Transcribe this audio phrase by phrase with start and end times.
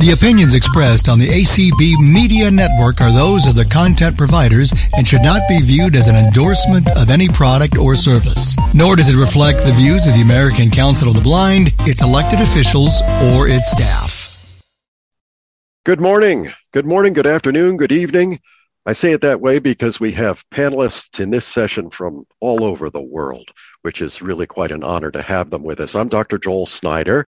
[0.00, 5.06] The opinions expressed on the ACB Media Network are those of the content providers and
[5.06, 8.56] should not be viewed as an endorsement of any product or service.
[8.72, 12.40] Nor does it reflect the views of the American Council of the Blind, its elected
[12.40, 13.02] officials,
[13.34, 14.62] or its staff.
[15.84, 16.50] Good morning.
[16.72, 18.40] Good morning, good afternoon, good evening.
[18.86, 22.88] I say it that way because we have panelists in this session from all over
[22.88, 23.50] the world,
[23.82, 25.94] which is really quite an honor to have them with us.
[25.94, 26.38] I'm Dr.
[26.38, 27.26] Joel Snyder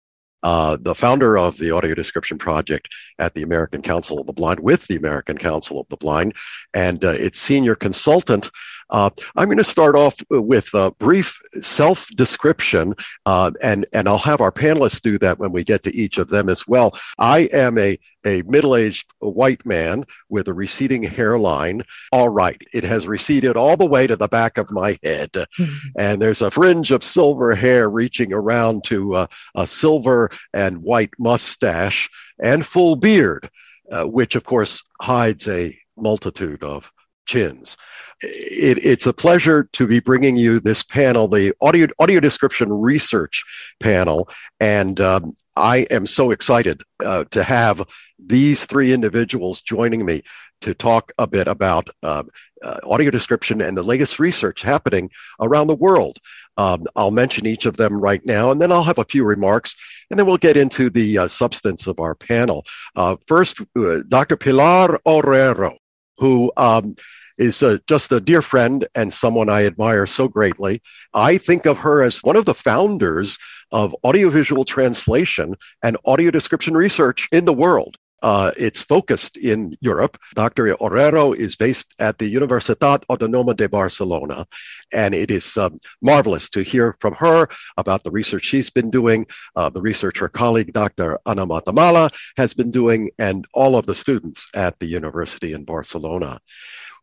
[0.44, 2.88] uh, the founder of the Audio Description Project
[3.18, 6.34] at the American Council of the Blind, with the American Council of the Blind,
[6.74, 8.50] and uh, its senior consultant.
[8.94, 12.94] Uh, I'm going to start off with a brief self description,
[13.26, 16.28] uh, and, and I'll have our panelists do that when we get to each of
[16.28, 16.92] them as well.
[17.18, 21.82] I am a, a middle aged white man with a receding hairline.
[22.12, 25.32] All right, it has receded all the way to the back of my head,
[25.98, 31.10] and there's a fringe of silver hair reaching around to uh, a silver and white
[31.18, 32.08] mustache
[32.40, 33.50] and full beard,
[33.90, 36.92] uh, which of course hides a multitude of
[37.26, 37.76] chins.
[38.22, 43.44] It, it's a pleasure to be bringing you this panel, the audio audio description research
[43.80, 44.28] panel,
[44.60, 47.82] and um, I am so excited uh, to have
[48.18, 50.22] these three individuals joining me
[50.62, 52.22] to talk a bit about uh,
[52.62, 56.18] uh, audio description and the latest research happening around the world.
[56.56, 59.76] Um, I'll mention each of them right now, and then I'll have a few remarks,
[60.10, 62.64] and then we'll get into the uh, substance of our panel.
[62.96, 64.36] Uh, first, uh, Dr.
[64.36, 65.76] Pilar Orero,
[66.18, 66.94] who um,
[67.38, 70.80] is uh, just a dear friend and someone I admire so greatly.
[71.12, 73.38] I think of her as one of the founders
[73.72, 77.96] of audiovisual translation and audio description research in the world.
[78.24, 80.16] Uh, it's focused in Europe.
[80.34, 80.74] Dr.
[80.76, 84.46] Orero is based at the Universitat Autónoma de Barcelona,
[84.94, 87.46] and it is um, marvelous to hear from her
[87.76, 91.18] about the research she's been doing, uh, the research her colleague, Dr.
[91.26, 96.40] Anna Matamala, has been doing, and all of the students at the university in Barcelona.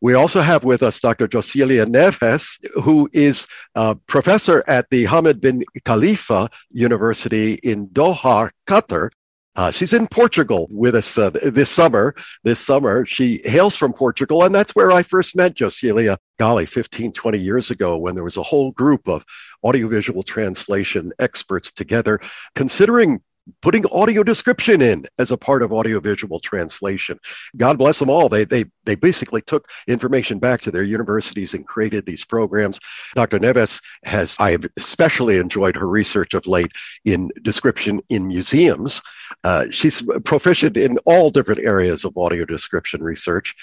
[0.02, 1.28] We also have with us Dr.
[1.28, 9.12] Joselia Neves, who is a professor at the Hamad bin Khalifa University in Doha, Qatar,
[9.56, 12.16] uh, she's in Portugal with us uh, this summer.
[12.44, 17.12] This summer, she hails from Portugal, and that's where I first met Joselia, golly, 15,
[17.12, 19.26] 20 years ago, when there was a whole group of
[19.64, 22.20] audiovisual translation experts together
[22.56, 23.22] considering
[23.62, 27.20] putting audio description in as a part of audiovisual translation.
[27.58, 28.30] God bless them all.
[28.30, 32.80] They, they, they basically took information back to their universities and created these programs.
[33.16, 33.40] Dr.
[33.40, 36.72] Neves has, I have especially enjoyed her research of late
[37.06, 39.02] in description in museums.
[39.44, 43.56] Uh, she's proficient in all different areas of audio description research.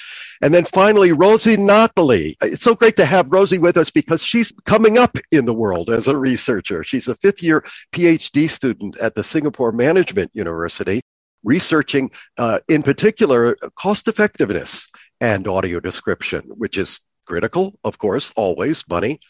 [0.43, 2.37] And then finally, Rosie Natalie.
[2.43, 5.91] It's so great to have Rosie with us because she's coming up in the world
[5.91, 6.85] as a researcher.
[6.85, 11.01] She's a fifth year PhD student at the Singapore Management University,
[11.45, 14.91] researching uh, in particular cost effectiveness
[15.21, 19.21] and audio description, which is critical, of course, always money.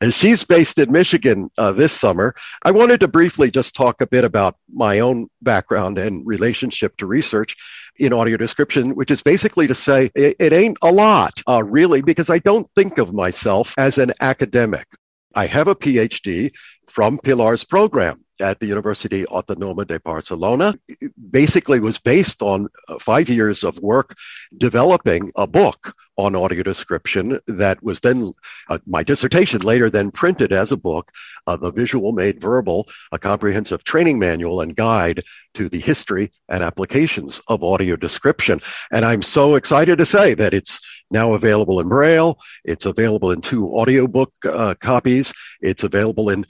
[0.00, 2.34] And she's based in Michigan uh, this summer.
[2.62, 7.06] I wanted to briefly just talk a bit about my own background and relationship to
[7.06, 7.54] research
[8.00, 12.00] in audio description, which is basically to say it, it ain't a lot, uh, really,
[12.00, 14.86] because I don't think of myself as an academic.
[15.34, 16.50] I have a PhD
[16.88, 20.74] from Pilar's program at the University Autónoma de Barcelona.
[20.88, 24.16] It basically was based on uh, five years of work
[24.56, 28.32] developing a book on audio description that was then
[28.68, 31.10] uh, my dissertation later then printed as a book
[31.48, 35.22] uh, the visual made verbal a comprehensive training manual and guide
[35.54, 38.60] to the history and applications of audio description.
[38.92, 40.80] And i'm so excited to say that it's
[41.10, 42.38] now available in braille.
[42.64, 45.32] It's available in two audiobook uh, copies.
[45.60, 46.44] It's available in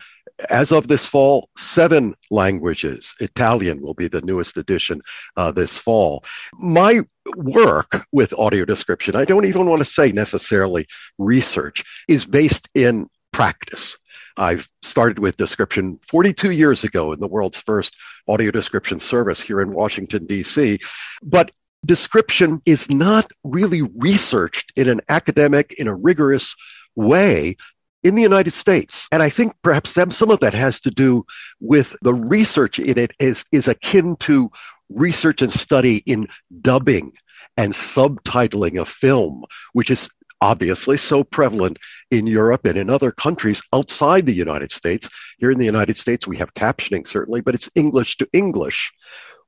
[0.50, 3.14] as of this fall, seven languages.
[3.20, 5.00] Italian will be the newest edition
[5.36, 6.24] uh, this fall.
[6.54, 7.00] My
[7.36, 10.86] work with audio description, I don't even want to say necessarily
[11.18, 13.96] research, is based in practice.
[14.36, 17.96] I've started with description 42 years ago in the world's first
[18.28, 20.78] audio description service here in Washington, D.C.
[21.22, 21.50] But
[21.84, 26.54] description is not really researched in an academic, in a rigorous
[26.96, 27.56] way
[28.04, 29.08] in the United States.
[29.10, 31.24] And I think perhaps them, some of that has to do
[31.58, 34.50] with the research in it is, is akin to
[34.90, 36.28] research and study in
[36.60, 37.12] dubbing
[37.56, 40.08] and subtitling a film, which is
[40.40, 41.78] obviously so prevalent
[42.10, 45.08] in Europe and in other countries outside the United States.
[45.38, 48.92] Here in the United States, we have captioning certainly, but it's English to English.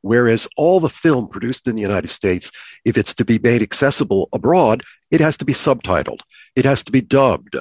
[0.00, 2.50] Whereas all the film produced in the United States,
[2.85, 6.20] if it's to be made accessible abroad, it has to be subtitled,
[6.55, 7.56] it has to be dubbed.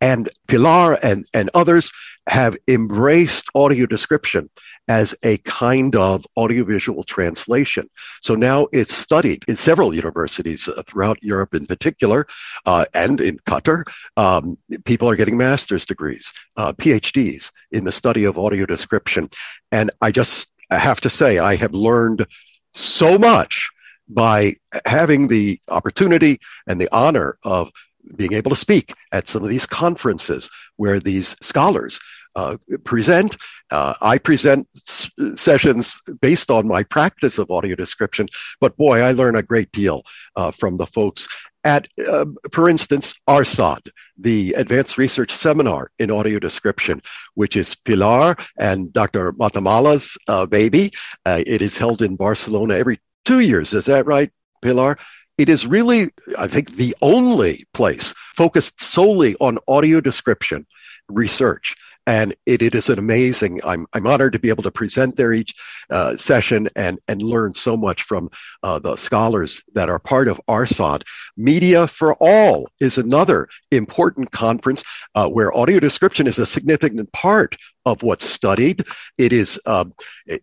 [0.00, 1.90] And Pilar and, and others
[2.26, 4.48] have embraced audio description
[4.88, 7.88] as a kind of audiovisual translation.
[8.22, 12.26] So now it's studied in several universities uh, throughout Europe in particular,
[12.66, 13.84] uh, and in Qatar.
[14.16, 19.28] Um, people are getting master's degrees, uh, PhDs in the study of audio description.
[19.72, 22.26] And I just have to say, I have learned
[22.74, 23.70] so much
[24.08, 24.54] by
[24.86, 27.70] having the opportunity and the honor of
[28.16, 32.00] being able to speak at some of these conferences where these scholars
[32.36, 33.36] uh, present.
[33.70, 38.26] Uh, I present s- sessions based on my practice of audio description,
[38.60, 40.02] but boy, I learn a great deal
[40.36, 41.28] uh, from the folks
[41.64, 47.00] at, uh, for instance, ARSAD, the Advanced Research Seminar in Audio Description,
[47.34, 49.32] which is Pilar and Dr.
[49.32, 50.92] Matamala's uh, baby.
[51.24, 53.72] Uh, it is held in Barcelona every two years.
[53.72, 54.30] Is that right,
[54.60, 54.98] Pilar?
[55.36, 60.66] It is really, I think, the only place focused solely on audio description
[61.08, 61.74] research.
[62.06, 65.32] And it, it is an amazing, I'm, I'm honored to be able to present there
[65.32, 65.54] each
[65.88, 68.30] uh, session and, and learn so much from
[68.62, 71.02] uh, the scholars that are part of ARSAD.
[71.36, 74.84] Media for All is another important conference
[75.14, 78.84] uh, where audio description is a significant part of what's studied.
[79.16, 79.86] It is uh,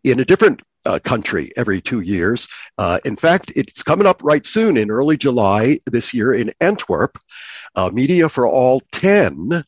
[0.03, 2.47] in a different uh, country every two years.
[2.77, 7.17] Uh, in fact, it's coming up right soon in early July this year in Antwerp.
[7.75, 9.63] Uh, Media for All 10.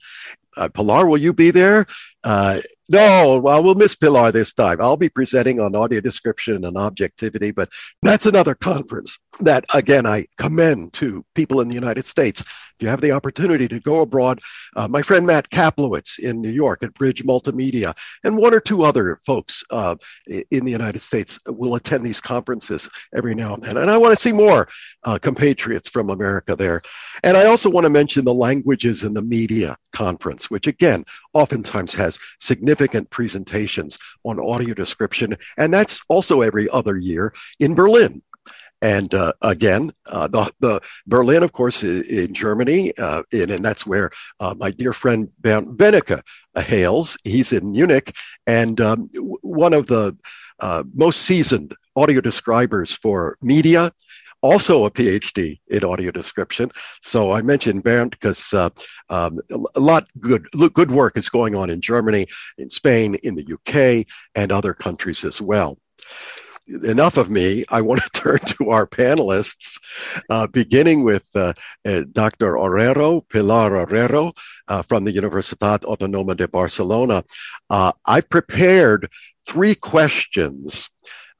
[0.55, 1.85] Uh, Pilar, will you be there?
[2.23, 2.57] Uh,
[2.89, 4.77] no, well, we'll miss Pilar this time.
[4.81, 7.69] I'll be presenting on audio description and objectivity, but
[8.01, 12.41] that's another conference that, again, I commend to people in the United States.
[12.41, 14.39] If you have the opportunity to go abroad,
[14.75, 18.83] uh, my friend Matt Kaplowitz in New York at Bridge Multimedia and one or two
[18.83, 19.95] other folks uh,
[20.27, 23.77] in the United States will attend these conferences every now and then.
[23.77, 24.67] And I want to see more
[25.03, 26.81] uh, compatriots from America there.
[27.23, 31.93] And I also want to mention the Languages in the Media Conference, which again, oftentimes
[31.93, 35.35] has significant presentations on audio description.
[35.57, 38.21] And that's also every other year in Berlin.
[38.83, 43.87] And uh, again, uh, the, the Berlin, of course, in Germany, uh, in, and that's
[43.87, 44.11] where
[44.41, 46.21] uh, my dear friend Bernd Benecke
[46.55, 47.17] uh, hails.
[47.23, 48.13] He's in Munich,
[48.45, 49.07] and um,
[49.41, 50.17] one of the
[50.59, 53.89] uh, most seasoned audio describers for media
[54.43, 56.69] also a PhD in audio description.
[57.01, 58.69] So I mentioned Bernd because uh,
[59.09, 59.39] um,
[59.75, 64.05] a lot good good work is going on in Germany, in Spain, in the UK,
[64.35, 65.79] and other countries as well.
[66.83, 67.65] Enough of me.
[67.69, 69.79] I want to turn to our panelists,
[70.29, 71.53] uh, beginning with uh,
[71.85, 72.53] uh Dr.
[72.53, 74.33] Orero, Pilar Orero
[74.67, 77.23] uh, from the Universitat Autónoma de Barcelona.
[77.69, 79.09] Uh, I prepared
[79.45, 80.89] three questions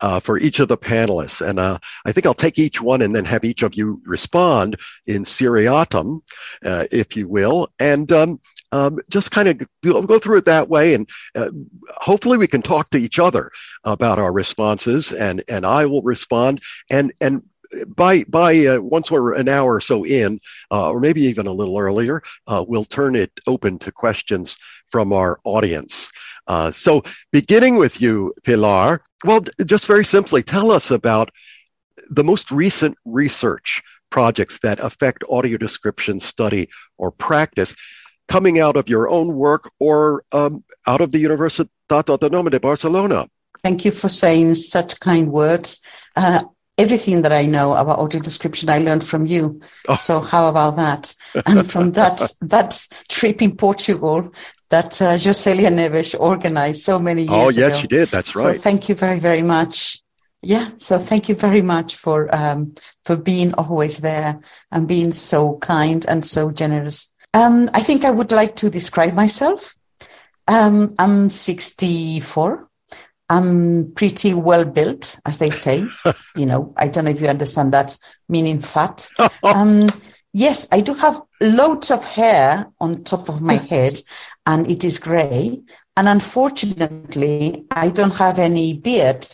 [0.02, 1.46] uh, for each of the panelists.
[1.46, 4.80] And uh, I think I'll take each one and then have each of you respond
[5.08, 6.22] in seriatim,
[6.64, 8.40] uh, if you will, and um,
[8.72, 10.94] um, just kind of go through it that way.
[10.94, 11.52] And uh,
[11.88, 13.52] hopefully we can talk to each other
[13.84, 16.62] about our responses, and and I will respond.
[16.90, 17.44] And and
[17.88, 20.40] by by uh, once we're an hour or so in,
[20.72, 24.58] uh, or maybe even a little earlier, uh, we'll turn it open to questions
[24.94, 26.12] from our audience.
[26.46, 27.02] Uh, so,
[27.32, 31.32] beginning with you, Pilar, well, just very simply, tell us about
[32.12, 33.82] the most recent research
[34.12, 36.70] projects that affect audio description study
[37.00, 37.76] or practice
[38.28, 43.28] coming out of your own work or um, out of the Universitat Autónoma de Barcelona.
[43.64, 45.82] Thank you for saying such kind words.
[46.16, 46.44] Uh,
[46.78, 49.60] everything that I know about audio description, I learned from you.
[49.88, 49.96] Oh.
[49.96, 51.14] So how about that?
[51.46, 54.34] And from that that trip in Portugal,
[54.74, 57.66] that uh, Joselia Neves organized so many oh, years ago.
[57.66, 58.10] Oh, yes, she did.
[58.10, 58.56] That's right.
[58.56, 60.02] So thank you very, very much.
[60.42, 60.72] Yeah.
[60.78, 62.74] So thank you very much for um,
[63.06, 64.40] for being always there
[64.72, 67.14] and being so kind and so generous.
[67.36, 69.76] Um, I think I would like to describe myself.
[70.48, 72.68] Um, I'm 64.
[73.30, 75.86] I'm pretty well built, as they say.
[76.36, 77.96] you know, I don't know if you understand that
[78.28, 79.08] meaning fat.
[79.44, 79.88] um,
[80.34, 83.94] yes, I do have loads of hair on top of my head
[84.46, 85.62] and it is gray.
[85.96, 89.26] And unfortunately, I don't have any beard,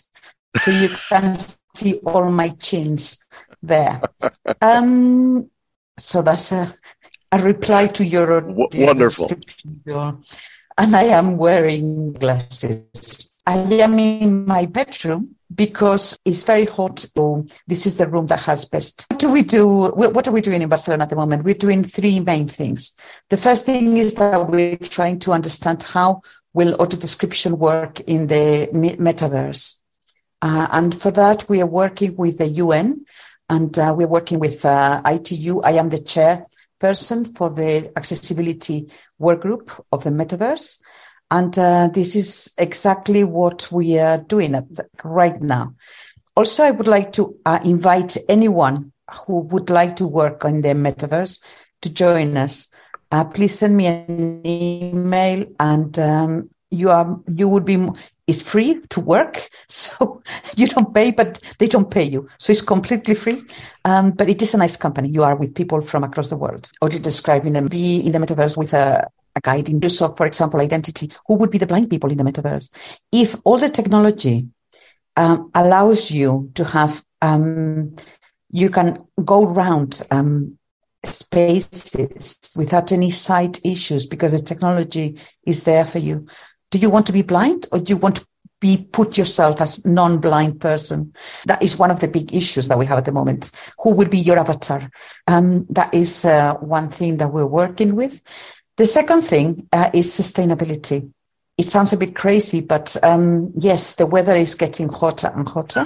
[0.58, 1.38] so you can
[1.74, 3.26] see all my chins
[3.62, 4.02] there.
[4.62, 5.50] Um,
[5.98, 6.74] so that's a,
[7.32, 9.32] a reply to your w- wonderful.
[10.78, 13.42] And I am wearing glasses.
[13.46, 17.00] I am in my bedroom because it's very hot.
[17.00, 19.06] So this is the room that has best.
[19.10, 19.88] What do we do?
[19.90, 21.44] What are we doing in Barcelona at the moment?
[21.44, 22.96] We're doing three main things.
[23.30, 26.22] The first thing is that we're trying to understand how
[26.54, 29.82] will audio description work in the metaverse.
[30.42, 33.06] Uh, and for that, we are working with the UN
[33.50, 35.62] and uh, we're working with uh, ITU.
[35.62, 40.82] I am the chairperson for the accessibility work group of the metaverse.
[41.32, 45.76] And uh, this is exactly what we are doing the, right now.
[46.36, 48.92] Also, I would like to uh, invite anyone
[49.26, 51.44] who would like to work in the metaverse
[51.82, 52.74] to join us.
[53.12, 57.88] Uh, please send me an email and um, you are you would be
[58.28, 59.50] it's free to work.
[59.72, 60.22] So
[60.56, 62.28] you don't pay but they don't pay you.
[62.40, 63.44] So it's completely free.
[63.86, 65.10] Um, but it is a nice company.
[65.10, 66.72] You are with people from across the world.
[66.82, 69.08] Or describing them be in the metaverse with a,
[69.40, 69.70] a guide
[70.02, 73.00] of for example identity who would be the blind people in the metaverse.
[73.12, 74.48] If all the technology
[75.16, 77.96] um, allows you to have um,
[78.52, 80.58] you can go around um,
[81.04, 86.28] spaces without any sight issues because the technology is there for you.
[86.72, 88.28] Do you want to be blind or do you want to
[88.60, 91.14] be put yourself as non-blind person?
[91.46, 93.52] That is one of the big issues that we have at the moment.
[93.80, 94.90] Who will be your avatar?
[95.28, 98.22] Um, that is uh, one thing that we're working with
[98.80, 101.12] the second thing uh, is sustainability
[101.60, 105.84] it sounds a bit crazy, but um, yes, the weather is getting hotter and hotter.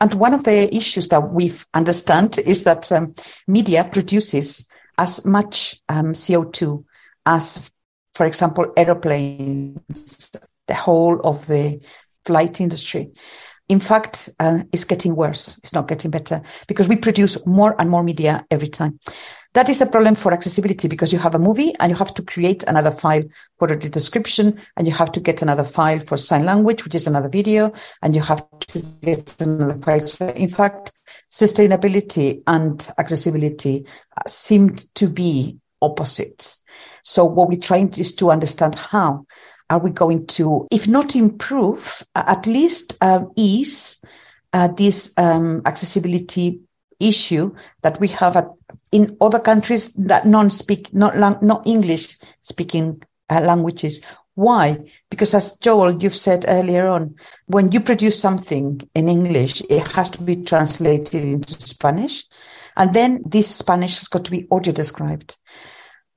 [0.00, 3.14] And one of the issues that we understand is that um,
[3.46, 6.82] media produces as much um, CO2
[7.26, 7.70] as
[8.14, 11.80] for example, aeroplanes, the whole of the
[12.24, 13.12] flight industry.
[13.68, 15.58] In fact, uh, it's getting worse.
[15.58, 18.98] It's not getting better because we produce more and more media every time.
[19.52, 22.22] That is a problem for accessibility because you have a movie and you have to
[22.22, 23.24] create another file
[23.58, 27.08] for the description and you have to get another file for sign language, which is
[27.08, 30.00] another video, and you have to get another file.
[30.06, 30.92] So in fact,
[31.30, 36.62] sustainability and accessibility uh, seem to be opposites.
[37.02, 39.26] So what we're trying is to understand how
[39.68, 44.04] are we going to, if not improve, at least um, ease
[44.52, 46.60] uh, this um, accessibility
[47.00, 48.48] issue that we have at,
[48.92, 54.04] in other countries that non-speak, not not English speaking uh, languages.
[54.34, 54.78] Why?
[55.10, 57.16] Because as Joel, you've said earlier on,
[57.46, 62.24] when you produce something in English, it has to be translated into Spanish.
[62.76, 65.36] And then this Spanish has got to be audio described.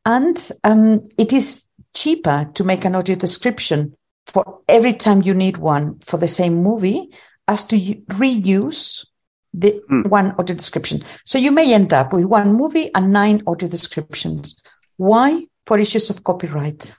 [0.05, 3.97] And um, it is cheaper to make an audio description
[4.27, 7.09] for every time you need one for the same movie
[7.47, 9.05] as to reuse
[9.53, 10.07] the mm.
[10.07, 11.03] one audio description.
[11.25, 14.55] So you may end up with one movie and nine audio descriptions.
[14.97, 15.47] Why?
[15.65, 16.95] For issues of copyright.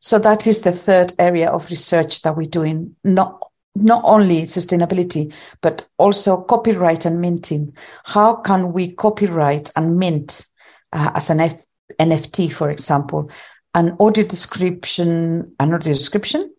[0.00, 2.96] So that is the third area of research that we're doing.
[3.04, 3.40] Not
[3.74, 7.74] not only sustainability, but also copyright and minting.
[8.04, 10.44] How can we copyright and mint
[10.92, 11.64] uh, as an F-
[11.98, 13.30] NFT, for example,
[13.74, 16.52] an audio description, an audio description,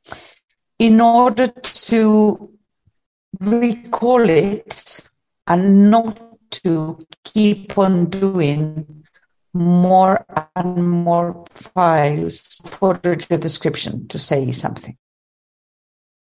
[0.79, 2.49] in order to
[3.39, 5.01] recall it
[5.47, 6.19] and not
[6.51, 9.03] to keep on doing
[9.53, 14.97] more and more files for the description to say something.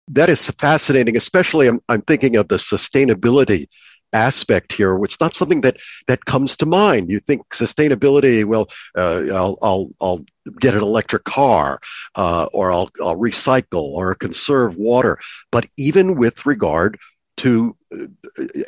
[0.08, 3.66] That is fascinating, especially I'm, I'm thinking of the sustainability
[4.12, 4.98] aspect here.
[5.04, 7.10] It's not something that that comes to mind.
[7.10, 8.44] You think sustainability?
[8.44, 10.24] Well, uh, I'll, I'll I'll
[10.60, 11.80] get an electric car,
[12.14, 15.18] uh, or I'll I'll recycle or conserve water.
[15.52, 16.98] But even with regard
[17.38, 18.06] to uh,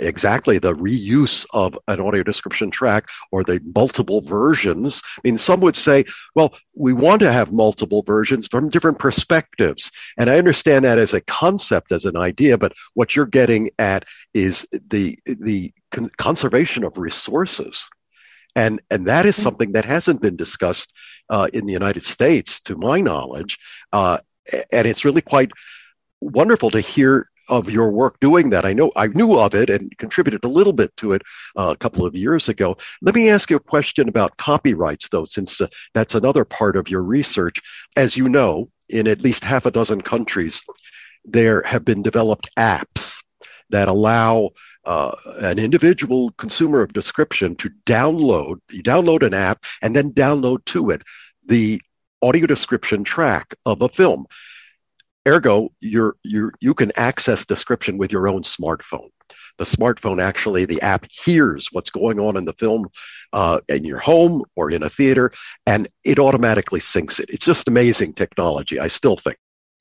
[0.00, 5.02] exactly the reuse of an audio description track or the multiple versions.
[5.18, 9.90] I mean, some would say, well, we want to have multiple versions from different perspectives.
[10.18, 14.04] And I understand that as a concept, as an idea, but what you're getting at
[14.34, 17.88] is the, the con- conservation of resources.
[18.56, 19.42] And, and that is mm-hmm.
[19.42, 20.92] something that hasn't been discussed
[21.28, 23.58] uh, in the United States, to my knowledge.
[23.92, 24.18] Uh,
[24.72, 25.50] and it's really quite
[26.20, 28.64] wonderful to hear of your work doing that.
[28.64, 31.22] I know I knew of it and contributed a little bit to it
[31.56, 32.76] uh, a couple of years ago.
[33.02, 36.88] Let me ask you a question about copyrights, though, since uh, that's another part of
[36.88, 37.60] your research.
[37.96, 40.62] As you know, in at least half a dozen countries,
[41.24, 43.22] there have been developed apps
[43.70, 44.50] that allow
[44.84, 50.64] uh, an individual consumer of description to download, you download an app and then download
[50.64, 51.02] to it
[51.46, 51.80] the
[52.22, 54.26] audio description track of a film.
[55.28, 59.10] Ergo, you're, you're, you can access description with your own smartphone.
[59.58, 62.86] The smartphone actually, the app hears what's going on in the film
[63.32, 65.30] uh, in your home or in a theater,
[65.66, 67.26] and it automatically syncs it.
[67.28, 69.36] It's just amazing technology, I still think.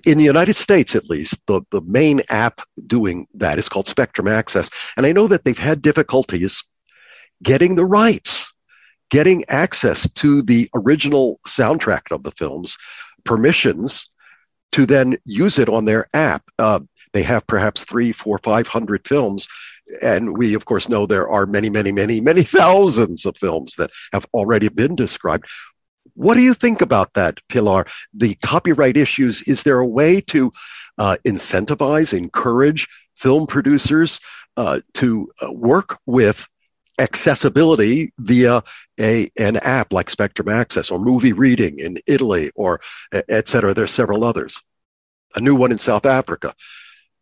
[0.06, 4.28] In the United States, at least, the, the main app doing that is called Spectrum
[4.28, 4.70] Access.
[4.98, 6.64] And I know that they've had difficulties
[7.42, 8.52] getting the rights,
[9.10, 12.78] getting access to the original soundtrack of the films,
[13.24, 14.10] permissions
[14.72, 16.44] to then use it on their app.
[16.58, 16.80] Uh,
[17.14, 19.48] they have perhaps three, four, five hundred films.
[20.02, 23.92] And we, of course, know there are many, many, many, many thousands of films that
[24.14, 25.48] have already been described.
[26.14, 27.86] What do you think about that, Pilar?
[28.14, 30.52] The copyright issues, is there a way to
[30.98, 34.20] uh, incentivize, encourage film producers
[34.58, 36.48] uh, to uh, work with
[37.00, 38.62] accessibility via
[39.00, 42.80] a an app like Spectrum Access or Movie Reading in Italy or
[43.12, 43.74] et cetera.
[43.74, 44.62] There's several others.
[45.36, 46.54] A new one in South Africa.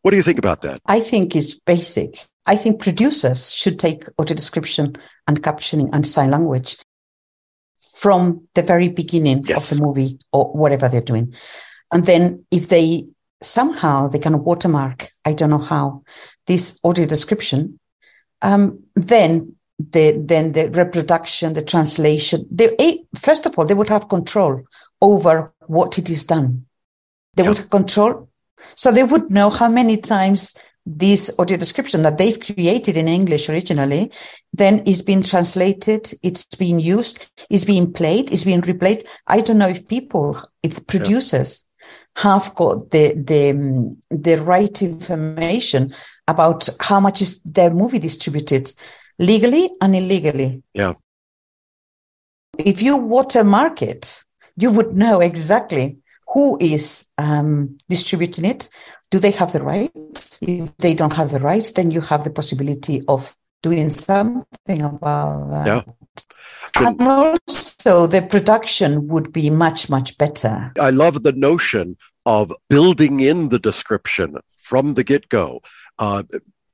[0.01, 0.79] What do you think about that?
[0.85, 2.25] I think it's basic.
[2.45, 4.95] I think producers should take audio description
[5.27, 6.77] and captioning and sign language
[7.97, 9.71] from the very beginning yes.
[9.71, 11.35] of the movie or whatever they're doing.
[11.91, 13.07] And then if they
[13.41, 16.03] somehow they can watermark, I don't know how,
[16.45, 17.79] this audio description,
[18.41, 22.45] um, then the then the reproduction, the translation.
[22.49, 24.63] They, eh, first of all, they would have control
[25.01, 26.65] over what it is done.
[27.35, 27.49] They yeah.
[27.49, 28.29] would have control,
[28.75, 30.55] so they would know how many times
[30.87, 34.09] this audio description that they've created in English originally
[34.53, 39.05] then is being translated, it's being used, is being played, is being replayed.
[39.27, 42.23] I don't know if people, if producers yeah.
[42.23, 45.93] have got the the um, the right information
[46.27, 48.71] about how much is their movie distributed
[49.19, 50.63] legally and illegally.
[50.73, 50.93] Yeah.
[52.57, 54.23] If you watermark it,
[54.55, 55.97] you would know exactly
[56.27, 58.69] who is um, distributing it.
[59.11, 60.39] Do they have the rights?
[60.41, 65.49] If they don't have the rights, then you have the possibility of doing something about
[65.49, 65.67] that.
[65.67, 66.87] Yeah.
[66.87, 70.71] And also, the production would be much, much better.
[70.79, 71.95] I love the notion
[72.25, 75.61] of building in the description from the get go.
[75.97, 76.23] Uh,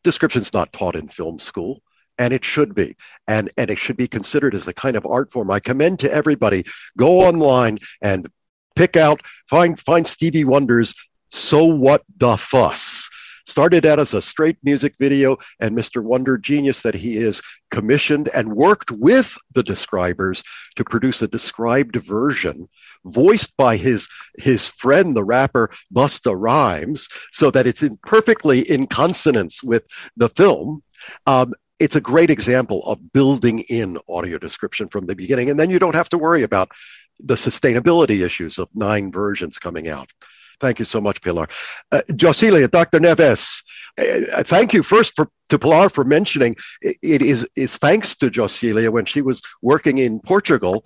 [0.04, 1.82] description's not taught in film school
[2.18, 2.96] and it should be.
[3.28, 6.12] And and it should be considered as a kind of art form i commend to
[6.12, 6.64] everybody.
[6.98, 8.28] Go online and
[8.76, 10.96] pick out find find stevie wonder's
[11.32, 13.10] so what the fuss.
[13.46, 17.42] Started out as a straight music video and mr wonder genius that he is
[17.72, 20.44] commissioned and worked with the describers
[20.76, 22.70] to produce a described version
[23.06, 28.88] voiced by his his friend the rapper busta rhymes so that it's in perfectly in
[28.88, 29.84] consonance with
[30.16, 30.82] the film.
[31.28, 35.50] Um, it's a great example of building in audio description from the beginning.
[35.50, 36.72] And then you don't have to worry about
[37.20, 40.12] the sustainability issues of nine versions coming out.
[40.60, 41.48] Thank you so much, Pilar.
[41.92, 43.00] Uh, Dr.
[43.00, 43.64] Neves,
[44.00, 48.30] uh, thank you first for, to Pilar for mentioning it, it is it's thanks to
[48.30, 50.86] Joselia when she was working in Portugal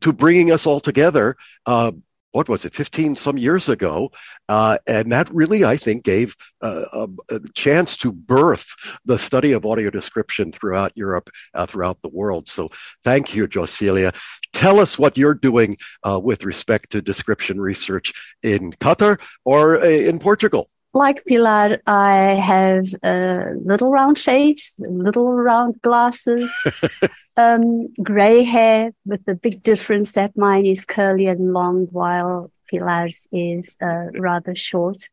[0.00, 1.92] to bringing us all together uh,
[2.32, 4.10] what was it, 15 some years ago.
[4.48, 9.52] Uh, and that really, I think, gave uh, a, a, chance to birth the study
[9.52, 12.48] of audio description throughout Europe, uh, throughout the world.
[12.48, 12.68] So
[13.04, 14.14] thank you, Joselia.
[14.52, 18.12] Tell us what you're doing uh, with respect to description research
[18.42, 20.68] in Qatar or uh, in Portugal.
[20.92, 26.52] Like Pilar, I have a little round face, little round glasses,
[27.40, 33.26] um, gray hair with the big difference that mine is curly and long while Pilar's
[33.32, 35.08] is uh, rather short.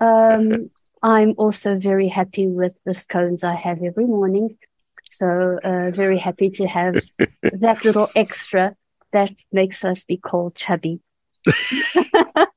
[0.00, 0.70] Um,
[1.02, 4.56] I'm also very happy with the scones I have every morning.
[5.08, 6.94] So uh, very happy to have
[7.42, 8.74] that little extra
[9.12, 11.00] that makes us be called chubby.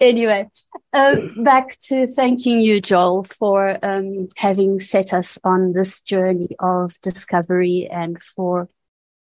[0.00, 0.48] anyway,
[0.92, 7.00] uh, back to thanking you, Joel, for um, having set us on this journey of
[7.00, 8.68] discovery and for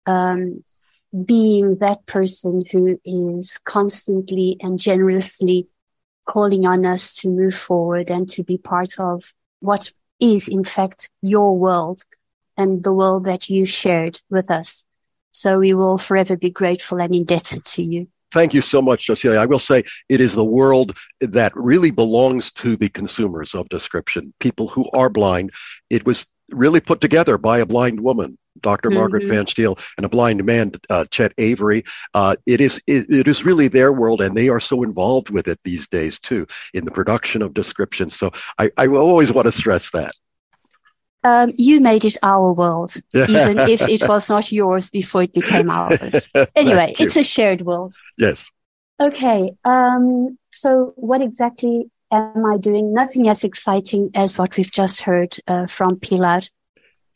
[0.05, 0.63] um,
[1.25, 5.67] being that person who is constantly and generously
[6.25, 11.09] calling on us to move forward and to be part of what is, in fact,
[11.21, 12.01] your world
[12.57, 14.85] and the world that you shared with us.
[15.31, 18.07] So we will forever be grateful and indebted to you.
[18.31, 19.37] Thank you so much, Joselia.
[19.37, 24.33] I will say it is the world that really belongs to the consumers of description,
[24.39, 25.51] people who are blind.
[25.89, 28.89] It was really put together by a blind woman, Dr.
[28.89, 28.97] Mm-hmm.
[28.97, 31.83] Margaret Pfanstiehl and a blind man, uh, Chet Avery.
[32.13, 35.47] Uh, it is it, it is really their world, and they are so involved with
[35.47, 38.09] it these days too in the production of description.
[38.09, 40.13] So I, I always want to stress that.
[41.23, 45.69] Um, you made it our world, even if it was not yours before it became
[45.69, 46.29] ours.
[46.55, 47.95] Anyway, it's a shared world.
[48.17, 48.51] Yes.
[48.99, 49.51] Okay.
[49.65, 52.93] Um, so what exactly am I doing?
[52.93, 56.41] Nothing as exciting as what we've just heard uh, from Pilar.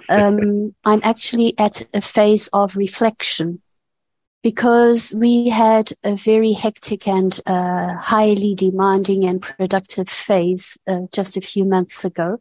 [0.09, 3.61] Um, I'm actually at a phase of reflection
[4.41, 11.37] because we had a very hectic and uh, highly demanding and productive phase uh, just
[11.37, 12.39] a few months ago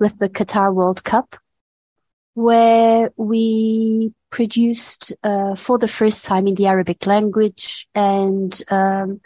[0.00, 1.36] with the Qatar World Cup,
[2.34, 9.20] where we produced uh, for the first time in the Arabic language and um,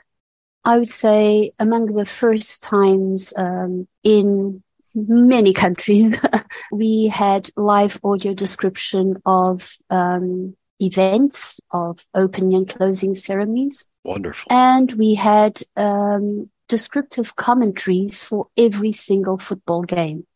[0.65, 4.63] I would say among the first times um, in
[4.95, 6.15] many countries,
[6.73, 13.85] we had live audio description of um, events, of opening and closing ceremonies.
[14.05, 14.51] Wonderful.
[14.51, 20.27] And we had um, descriptive commentaries for every single football game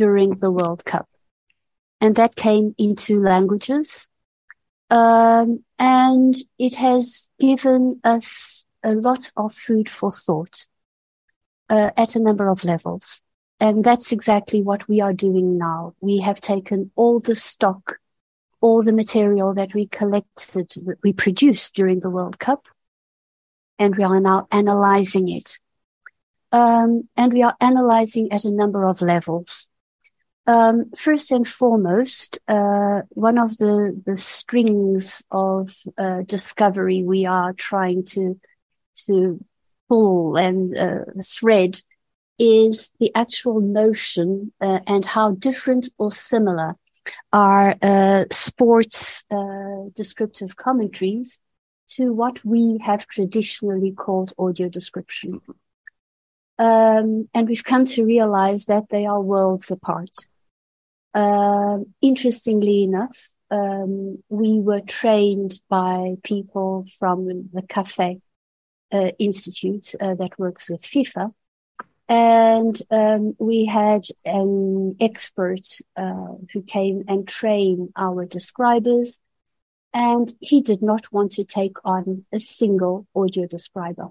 [0.00, 1.06] during the World Cup.
[2.00, 4.08] And that came into languages.
[4.88, 10.68] Um, and it has given us a lot of food for thought
[11.68, 13.20] uh, at a number of levels.
[13.60, 15.92] And that's exactly what we are doing now.
[16.00, 17.98] We have taken all the stock,
[18.62, 22.68] all the material that we collected, that we produced during the World Cup,
[23.78, 25.58] and we are now analyzing it.
[26.52, 29.68] Um, and we are analyzing at a number of levels.
[30.50, 37.52] Um, first and foremost, uh, one of the, the strings of uh, discovery we are
[37.52, 38.40] trying to
[39.06, 39.38] to
[39.88, 41.80] pull and uh, thread
[42.40, 46.74] is the actual notion uh, and how different or similar
[47.32, 51.40] are uh, sports uh, descriptive commentaries
[51.86, 55.40] to what we have traditionally called audio description.
[56.58, 60.10] Um, and we've come to realize that they are worlds apart.
[61.12, 68.20] Uh, interestingly enough, um, we were trained by people from the CAFE
[68.92, 71.32] uh, institute uh, that works with FIFA.
[72.08, 79.20] And um, we had an expert uh, who came and trained our describers
[79.92, 84.08] and he did not want to take on a single audio describer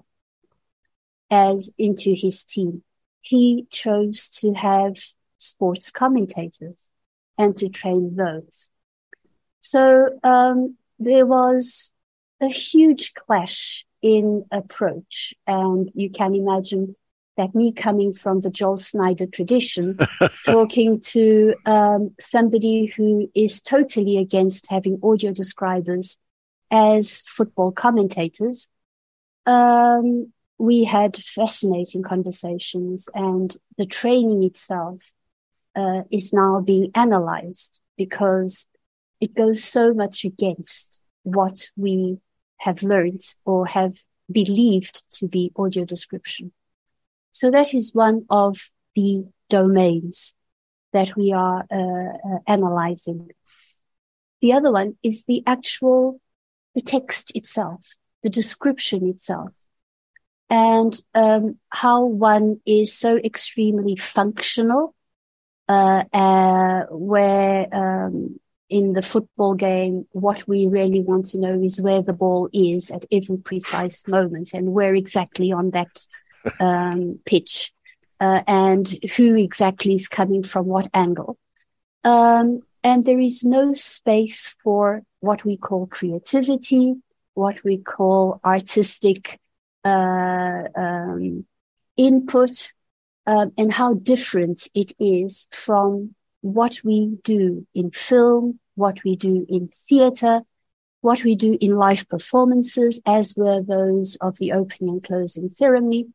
[1.30, 2.82] as into his team.
[3.22, 4.96] He chose to have
[5.40, 6.90] sports commentators
[7.38, 8.70] and to train those.
[9.60, 11.92] So um, there was
[12.40, 16.96] a huge clash in approach, and you can imagine
[17.36, 19.98] that me coming from the Joel Snyder tradition,
[20.44, 26.18] talking to um, somebody who is totally against having audio describers
[26.70, 28.68] as football commentators,
[29.46, 35.14] um, we had fascinating conversations, and the training itself
[35.76, 38.68] uh, is now being analyzed because
[39.20, 42.18] it goes so much against what we
[42.58, 43.98] have learned or have
[44.30, 46.52] believed to be audio description.
[47.30, 50.34] So that is one of the domains
[50.92, 53.30] that we are uh, uh, analyzing.
[54.40, 56.20] The other one is the actual,
[56.74, 59.52] the text itself, the description itself,
[60.48, 64.94] and um, how one is so extremely functional,
[65.70, 71.82] uh, uh where um, in the football game, what we really want to know is
[71.82, 75.90] where the ball is at every precise moment and where exactly on that
[76.60, 77.72] um, pitch
[78.20, 81.36] uh, and who exactly is coming from what angle.
[82.04, 86.94] Um, and there is no space for what we call creativity,
[87.34, 89.38] what we call artistic
[89.84, 91.44] uh, um,
[91.96, 92.72] input,
[93.26, 99.46] uh, and how different it is from what we do in film, what we do
[99.48, 100.40] in theater,
[101.00, 106.06] what we do in live performances, as were those of the opening and closing ceremony,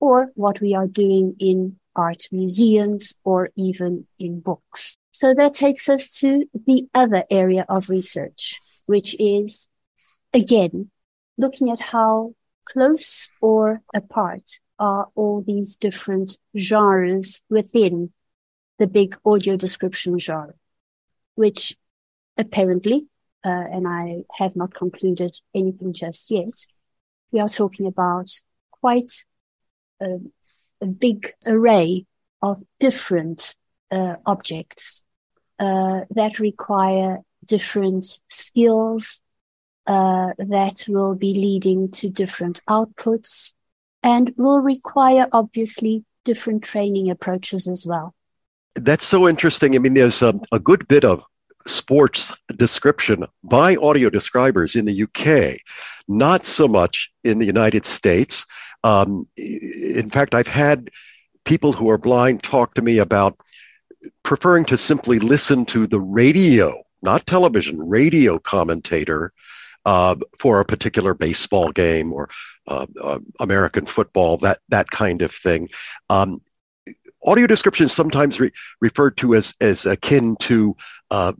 [0.00, 4.96] or what we are doing in art museums or even in books.
[5.10, 9.68] So that takes us to the other area of research, which is
[10.32, 10.90] again,
[11.36, 18.12] looking at how close or apart are all these different genres within
[18.78, 20.54] the big audio description genre,
[21.34, 21.76] which
[22.36, 23.06] apparently,
[23.44, 26.52] uh, and I have not concluded anything just yet,
[27.32, 28.30] we are talking about
[28.70, 29.10] quite
[30.00, 30.18] a,
[30.80, 32.06] a big array
[32.40, 33.56] of different
[33.90, 35.04] uh, objects
[35.58, 39.22] uh, that require different skills
[39.86, 43.54] uh, that will be leading to different outputs
[44.02, 48.14] and will require obviously different training approaches as well.
[48.74, 49.74] That's so interesting.
[49.74, 51.24] I mean, there's a, a good bit of
[51.66, 55.60] sports description by audio describers in the UK,
[56.06, 58.46] not so much in the United States.
[58.84, 60.90] Um, in fact, I've had
[61.44, 63.38] people who are blind talk to me about
[64.22, 69.32] preferring to simply listen to the radio, not television, radio commentator
[69.84, 72.28] uh, for a particular baseball game or
[72.66, 75.68] uh, uh, American football, that that kind of thing.
[76.10, 76.40] Um,
[77.24, 80.76] audio description is sometimes re- referred to as as akin to
[81.10, 81.32] uh,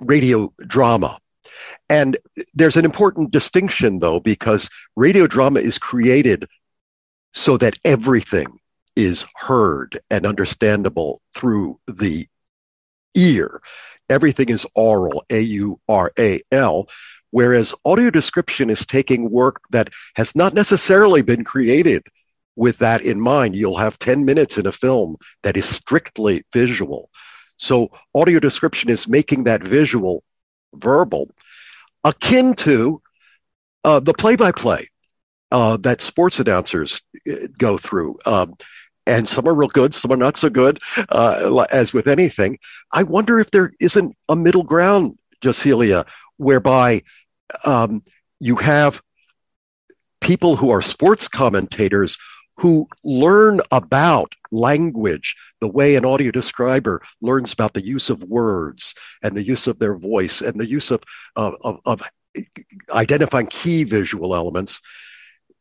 [0.00, 1.18] radio drama.
[1.88, 2.16] And
[2.54, 6.46] there's an important distinction, though, because radio drama is created
[7.34, 8.58] so that everything
[8.96, 12.26] is heard and understandable through the
[13.14, 13.60] ear.
[14.08, 16.88] Everything is aural, A U R A L,
[17.30, 22.02] whereas audio description is taking work that has not necessarily been created
[22.56, 23.54] with that in mind.
[23.54, 27.10] You'll have 10 minutes in a film that is strictly visual.
[27.56, 30.24] So audio description is making that visual
[30.74, 31.30] verbal,
[32.04, 33.02] akin to
[33.84, 34.88] uh, the play-by-play
[35.50, 38.18] uh, that sports announcers uh, go through.
[38.26, 38.54] Um,
[39.08, 42.58] and some are real good, some are not so good, uh, as with anything.
[42.92, 47.02] I wonder if there isn't a middle ground, Joselia, whereby
[47.64, 48.02] um,
[48.38, 49.00] you have
[50.20, 52.18] people who are sports commentators
[52.58, 58.94] who learn about language the way an audio describer learns about the use of words
[59.22, 61.02] and the use of their voice and the use of,
[61.36, 62.02] of, of
[62.90, 64.80] identifying key visual elements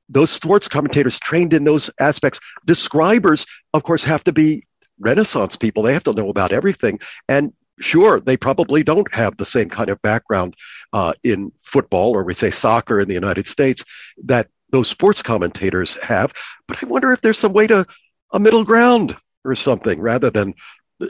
[0.09, 4.65] those sports commentators trained in those aspects describers of course have to be
[4.99, 9.45] renaissance people they have to know about everything and sure they probably don't have the
[9.45, 10.55] same kind of background
[10.93, 13.83] uh, in football or we say soccer in the united states
[14.23, 16.33] that those sports commentators have.
[16.67, 17.85] But I wonder if there's some way to
[18.33, 19.15] a middle ground
[19.45, 20.53] or something rather than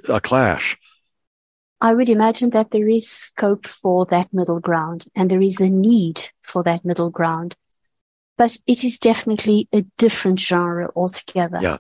[0.09, 0.77] a clash.
[1.79, 5.69] I would imagine that there is scope for that middle ground and there is a
[5.69, 7.55] need for that middle ground.
[8.37, 11.59] But it is definitely a different genre altogether.
[11.61, 11.77] Yeah.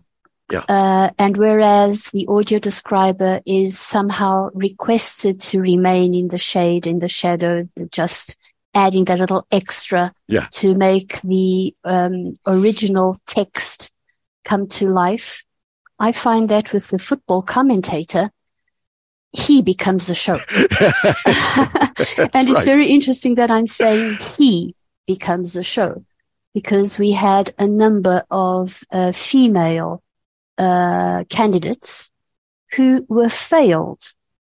[0.51, 0.63] Yeah.
[0.69, 6.99] Uh, and whereas the audio describer is somehow requested to remain in the shade, in
[6.99, 8.37] the shadow, just
[8.73, 10.47] adding that little extra yeah.
[10.51, 13.91] to make the um, original text
[14.45, 15.43] come to life.
[15.99, 18.31] I find that with the football commentator,
[19.33, 20.35] he becomes the show.
[22.33, 26.05] and it's very interesting that I'm saying he becomes the show
[26.57, 30.01] because we had a number of uh, female
[30.57, 32.11] uh, candidates
[32.75, 34.01] who were failed,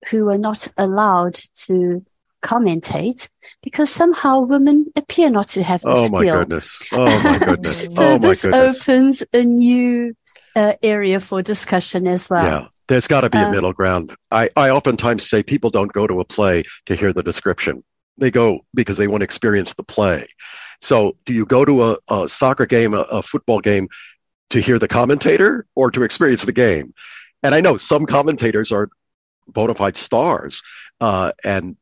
[0.09, 2.03] who were not allowed to
[2.41, 3.29] commentate
[3.61, 6.11] because somehow women appear not to have the oh skill.
[6.11, 6.89] my goodness!
[6.93, 7.85] Oh my goodness!
[7.93, 8.75] so oh this goodness.
[8.75, 10.15] opens a new
[10.55, 12.47] uh, area for discussion as well.
[12.51, 14.15] Yeah, there's got to be um, a middle ground.
[14.31, 17.83] I, I oftentimes say people don't go to a play to hear the description;
[18.17, 20.25] they go because they want to experience the play.
[20.81, 23.89] So, do you go to a, a soccer game, a, a football game,
[24.49, 26.93] to hear the commentator or to experience the game?
[27.43, 28.89] And I know some commentators are
[29.47, 30.61] bona fide stars,
[31.01, 31.75] uh, and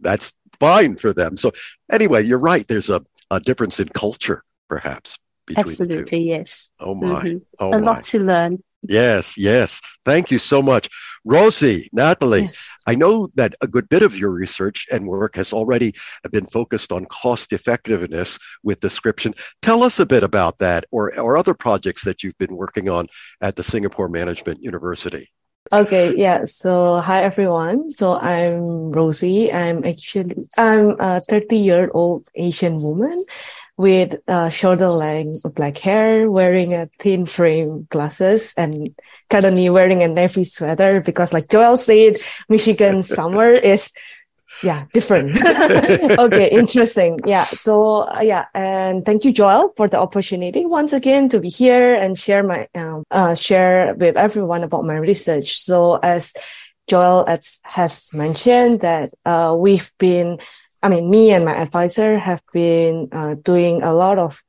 [0.00, 1.36] that's fine for them.
[1.36, 1.52] So
[1.90, 2.66] anyway, you're right.
[2.66, 5.18] There's a, a difference in culture, perhaps.
[5.56, 6.72] Absolutely, yes.
[6.78, 7.22] Oh my.
[7.22, 7.38] Mm-hmm.
[7.58, 7.84] Oh a my.
[7.84, 8.62] lot to learn.
[8.82, 9.80] Yes, yes.
[10.04, 10.88] Thank you so much.
[11.24, 12.68] Rosie, Natalie, yes.
[12.86, 15.94] I know that a good bit of your research and work has already
[16.32, 19.34] been focused on cost effectiveness with description.
[19.60, 23.06] Tell us a bit about that or, or other projects that you've been working on
[23.40, 25.30] at the Singapore Management University.
[25.72, 26.44] Okay, yeah.
[26.44, 27.88] So hi everyone.
[27.88, 29.52] So I'm Rosie.
[29.52, 33.24] I'm actually I'm a 30 year old Asian woman
[33.76, 38.94] with uh, shoulder length black hair, wearing a thin frame glasses, and
[39.30, 42.16] currently wearing a navy sweater because, like Joel said,
[42.48, 43.92] Michigan summer is
[44.62, 45.38] yeah different.
[46.18, 47.20] Okay interesting.
[47.24, 51.48] Yeah so uh, yeah and thank you joel for the opportunity once again to be
[51.48, 55.58] here and share my um, uh, share with everyone about my research.
[55.58, 56.34] So as
[56.88, 60.38] joel as, has mentioned that uh, we've been
[60.82, 64.42] i mean me and my advisor have been uh, doing a lot of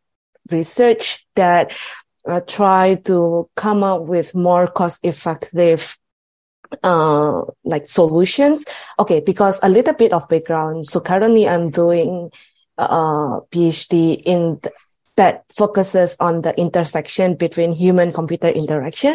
[0.51, 1.71] research that
[2.27, 5.97] uh, try to come up with more cost effective
[6.83, 8.65] uh, like solutions.
[8.99, 10.85] Okay, because a little bit of background.
[10.85, 12.31] So currently I'm doing
[12.77, 14.73] a uh, PhD in th-
[15.15, 19.13] that focuses on the intersection between human computer interaction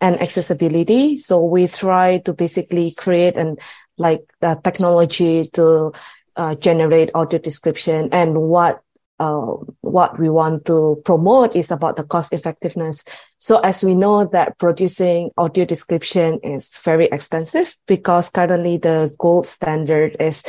[0.00, 1.16] and accessibility.
[1.16, 3.58] So we try to basically create and
[3.98, 5.92] like the technology to
[6.36, 8.82] uh, generate audio description and what
[9.20, 13.04] uh, what we want to promote is about the cost effectiveness.
[13.36, 19.46] So as we know that producing audio description is very expensive because currently the gold
[19.46, 20.42] standard is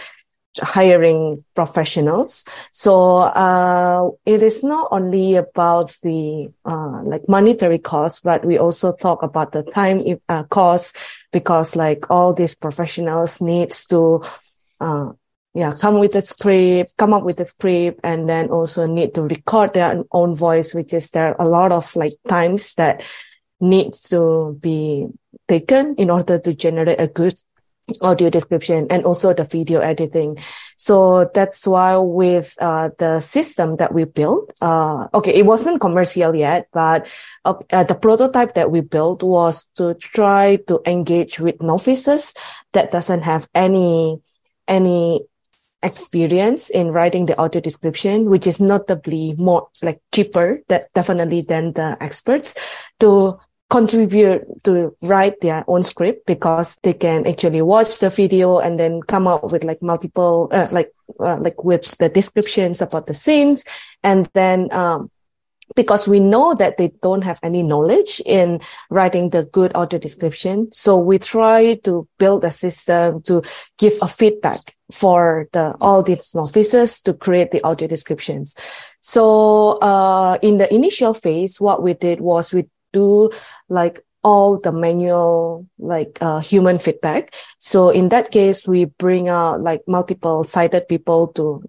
[0.60, 2.46] hiring professionals.
[2.72, 8.94] So uh, it is not only about the uh, like monetary cost, but we also
[8.94, 10.98] talk about the time uh, cost
[11.32, 14.24] because like all these professionals needs to
[14.80, 15.12] uh,
[15.54, 19.24] yeah, come with a script, come up with a script, and then also need to
[19.24, 23.04] record their own voice, which is there are a lot of like times that
[23.60, 25.08] needs to be
[25.48, 27.38] taken in order to generate a good
[28.00, 30.38] audio description and also the video editing.
[30.78, 36.34] So that's why with uh, the system that we built, uh, okay, it wasn't commercial
[36.34, 37.08] yet, but
[37.44, 42.34] uh, the prototype that we built was to try to engage with novices
[42.72, 44.22] that doesn't have any
[44.68, 45.20] any
[45.84, 51.74] experience in writing the audio description, which is notably more like cheaper that definitely than
[51.74, 52.56] the experts
[53.00, 53.38] to
[53.72, 59.02] contribute to write their own script because they can actually watch the video and then
[59.04, 60.92] come up with like multiple uh, like
[61.22, 63.66] uh, like with the descriptions about the scenes
[64.04, 65.10] and then um,
[65.76, 70.72] because we know that they don't have any knowledge in writing the good audio description.
[70.72, 73.42] So we try to build a system to
[73.78, 74.60] give a feedback
[74.92, 78.56] for the all these novices to create the audio descriptions.
[79.00, 83.32] So uh, in the initial phase, what we did was we do
[83.70, 89.62] like all the manual like uh, human feedback so in that case we bring out
[89.62, 91.64] like multiple sighted people to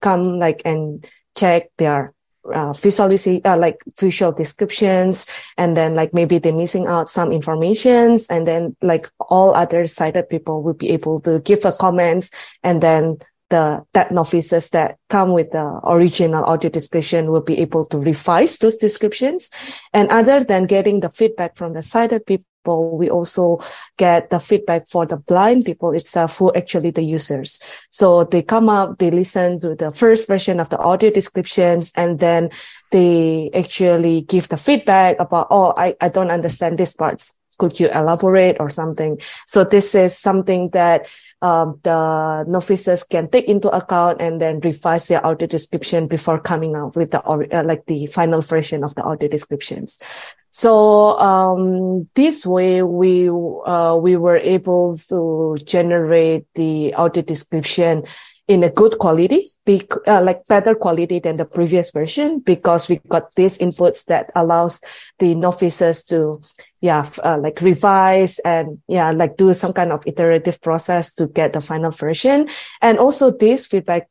[0.00, 2.14] come like and check their
[2.52, 8.28] uh, visualization, uh, like visual descriptions, and then like maybe they're missing out some informations,
[8.30, 12.30] and then like all other sighted people will be able to give a comments,
[12.62, 13.18] and then
[13.50, 18.58] the that novices that come with the original audio description will be able to revise
[18.58, 19.50] those descriptions.
[19.92, 23.58] And other than getting the feedback from the sighted people, we also
[23.96, 27.62] get the feedback for the blind people itself who actually the users.
[27.90, 32.18] So they come up, they listen to the first version of the audio descriptions, and
[32.18, 32.50] then
[32.90, 37.36] they actually give the feedback about, oh, I, I don't understand this parts.
[37.58, 39.20] Could you elaborate or something?
[39.46, 45.08] So this is something that um, the novices can take into account and then revise
[45.08, 49.02] their audio description before coming out with the uh, like the final version of the
[49.02, 50.02] audio descriptions.
[50.50, 58.04] So um, this way, we uh, we were able to generate the audio description
[58.48, 62.98] in a good quality, be, uh, like better quality than the previous version, because we
[63.08, 64.80] got these inputs that allows
[65.18, 66.40] the novices to,
[66.80, 71.52] yeah, uh, like revise and yeah, like do some kind of iterative process to get
[71.52, 72.48] the final version.
[72.80, 74.08] And also this feedback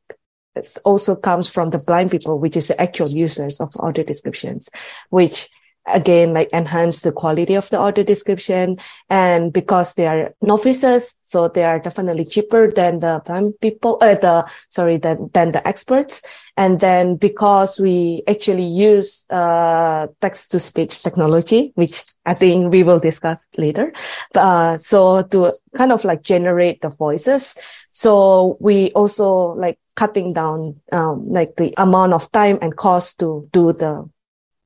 [0.85, 4.69] also comes from the blind people, which is the actual users of audio descriptions,
[5.09, 5.49] which
[5.87, 8.77] again like enhance the quality of the audio description.
[9.09, 13.21] And because they are novices so they are definitely cheaper than the
[13.61, 16.21] people uh, the sorry than, than the experts.
[16.55, 22.83] And then because we actually use uh, text to speech technology which i think we
[22.83, 23.93] will discuss later
[24.35, 27.55] uh, so to kind of like generate the voices.
[27.91, 33.47] So we also like cutting down um, like the amount of time and cost to
[33.51, 34.09] do the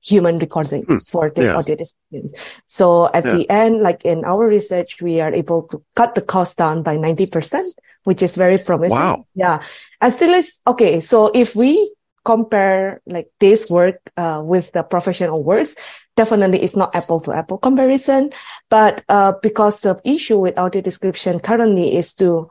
[0.04, 0.96] human recording hmm.
[1.10, 1.56] for this yeah.
[1.56, 2.34] audio descriptions.
[2.66, 3.36] So at yeah.
[3.36, 6.98] the end, like in our research, we are able to cut the cost down by
[6.98, 7.62] 90%,
[8.04, 8.98] which is very promising.
[8.98, 9.26] Wow.
[9.36, 9.62] Yeah.
[10.02, 11.00] I feel it's okay.
[11.00, 11.94] So if we
[12.26, 15.76] compare like this work uh, with the professional works,
[16.16, 18.32] definitely it's not apple to apple comparison.
[18.70, 22.50] But uh, because the issue with audio description currently is to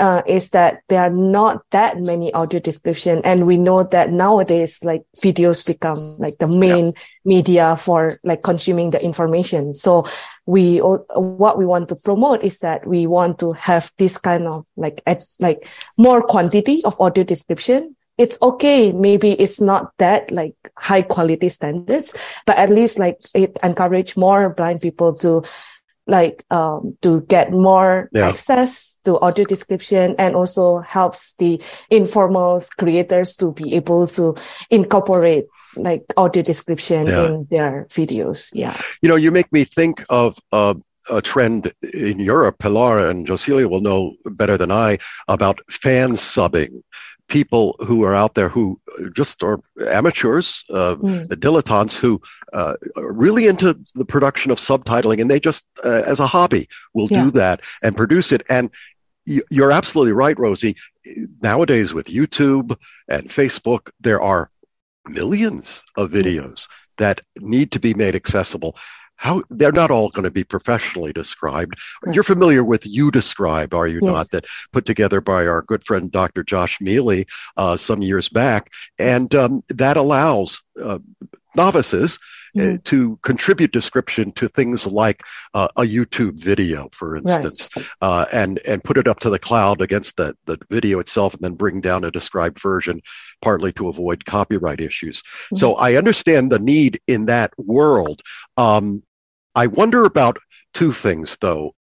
[0.00, 4.82] uh, is that there are not that many audio description and we know that nowadays
[4.82, 6.92] like videos become like the main yeah.
[7.24, 10.06] media for like consuming the information so
[10.46, 14.66] we what we want to promote is that we want to have this kind of
[14.76, 15.58] like at, like
[15.98, 22.14] more quantity of audio description it's okay maybe it's not that like high quality standards
[22.46, 25.42] but at least like it encourage more blind people to
[26.10, 28.28] like um, to get more yeah.
[28.28, 34.36] access to audio description and also helps the informal creators to be able to
[34.68, 35.46] incorporate
[35.76, 37.24] like audio description yeah.
[37.24, 38.50] in their videos.
[38.52, 38.76] Yeah.
[39.02, 40.74] You know, you make me think of uh,
[41.10, 42.58] a trend in Europe.
[42.58, 46.82] Pilar and Joselia will know better than I about fan subbing
[47.30, 48.78] people who are out there who
[49.14, 51.26] just are amateurs, uh, mm.
[51.26, 52.20] dilettantes who
[52.52, 56.68] uh, are really into the production of subtitling, and they just, uh, as a hobby,
[56.92, 57.24] will yeah.
[57.24, 58.42] do that and produce it.
[58.50, 58.70] And
[59.24, 60.76] you're absolutely right, Rosie.
[61.40, 62.76] Nowadays, with YouTube
[63.08, 64.50] and Facebook, there are
[65.08, 68.76] millions of videos that need to be made accessible
[69.20, 71.74] how they're not all going to be professionally described.
[72.10, 74.12] You're familiar with You Describe, are you yes.
[74.12, 74.30] not?
[74.30, 76.42] That put together by our good friend Dr.
[76.42, 77.24] Josh Miele
[77.58, 81.00] uh, some years back, and um, that allows uh,
[81.54, 82.18] novices
[82.56, 82.76] mm-hmm.
[82.76, 87.86] uh, to contribute description to things like uh, a YouTube video, for instance, right.
[88.00, 91.42] uh, and and put it up to the cloud against the the video itself, and
[91.42, 93.02] then bring down a described version,
[93.42, 95.22] partly to avoid copyright issues.
[95.22, 95.56] Mm-hmm.
[95.56, 98.22] So I understand the need in that world.
[98.56, 99.02] Um,
[99.54, 100.38] I wonder about
[100.74, 101.74] two things, though.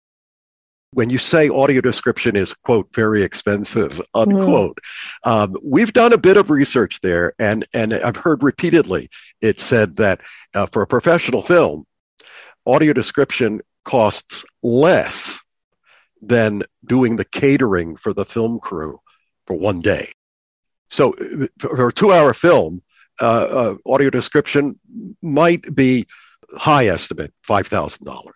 [0.93, 4.79] when you say audio description is quote very expensive unquote
[5.25, 5.31] mm.
[5.31, 9.09] um, we've done a bit of research there and and i've heard repeatedly
[9.43, 10.21] it said that
[10.55, 11.85] uh, for a professional film
[12.67, 15.43] audio description costs less
[16.23, 18.99] than doing the catering for the film crew
[19.47, 20.11] for one day
[20.89, 21.13] so
[21.59, 22.83] for a two hour film
[23.21, 24.79] uh, uh, audio description
[25.23, 26.07] might be
[26.57, 28.33] high estimate $5000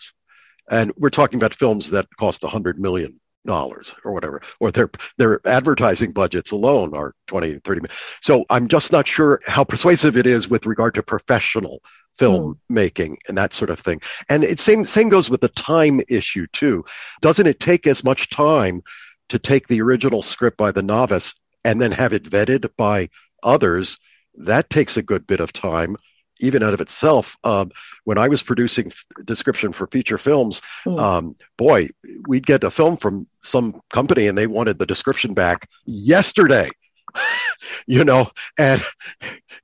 [0.70, 4.88] and we're talking about films that cost 100 million dollars or whatever or their
[5.18, 7.96] their advertising budgets alone are 20 30 million.
[8.20, 11.82] so i'm just not sure how persuasive it is with regard to professional
[12.16, 12.58] film mm.
[12.68, 14.00] making and that sort of thing.
[14.28, 16.84] And it same same goes with the time issue too.
[17.20, 18.82] Doesn't it take as much time
[19.28, 21.34] to take the original script by the novice
[21.64, 23.08] and then have it vetted by
[23.42, 23.98] others?
[24.34, 25.96] That takes a good bit of time
[26.43, 27.70] even out of itself, um,
[28.05, 30.99] when I was producing f- description for feature films, mm.
[30.99, 31.88] um, boy,
[32.28, 36.68] we'd get a film from some company and they wanted the description back yesterday.
[37.86, 38.28] you know,
[38.59, 38.82] and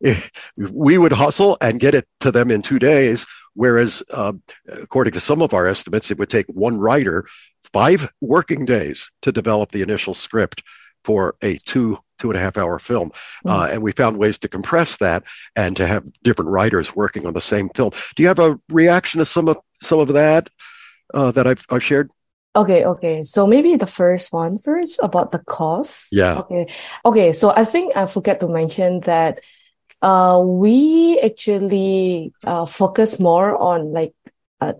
[0.56, 3.26] we would hustle and get it to them in two days.
[3.54, 4.34] Whereas, uh,
[4.68, 7.26] according to some of our estimates, it would take one writer
[7.72, 10.62] five working days to develop the initial script
[11.04, 13.10] for a two two and a half hour film.
[13.10, 13.48] Mm-hmm.
[13.48, 15.24] Uh, and we found ways to compress that
[15.56, 17.90] and to have different writers working on the same film.
[18.16, 20.50] Do you have a reaction to some of some of that
[21.14, 22.10] uh, that I've, I've shared?
[22.56, 23.22] Okay, okay.
[23.22, 26.08] So maybe the first one first about the cost.
[26.10, 26.38] Yeah.
[26.38, 26.66] Okay.
[27.04, 27.32] Okay.
[27.32, 29.40] So I think I forget to mention that
[30.02, 34.14] uh, we actually uh, focus more on like
[34.60, 34.72] uh,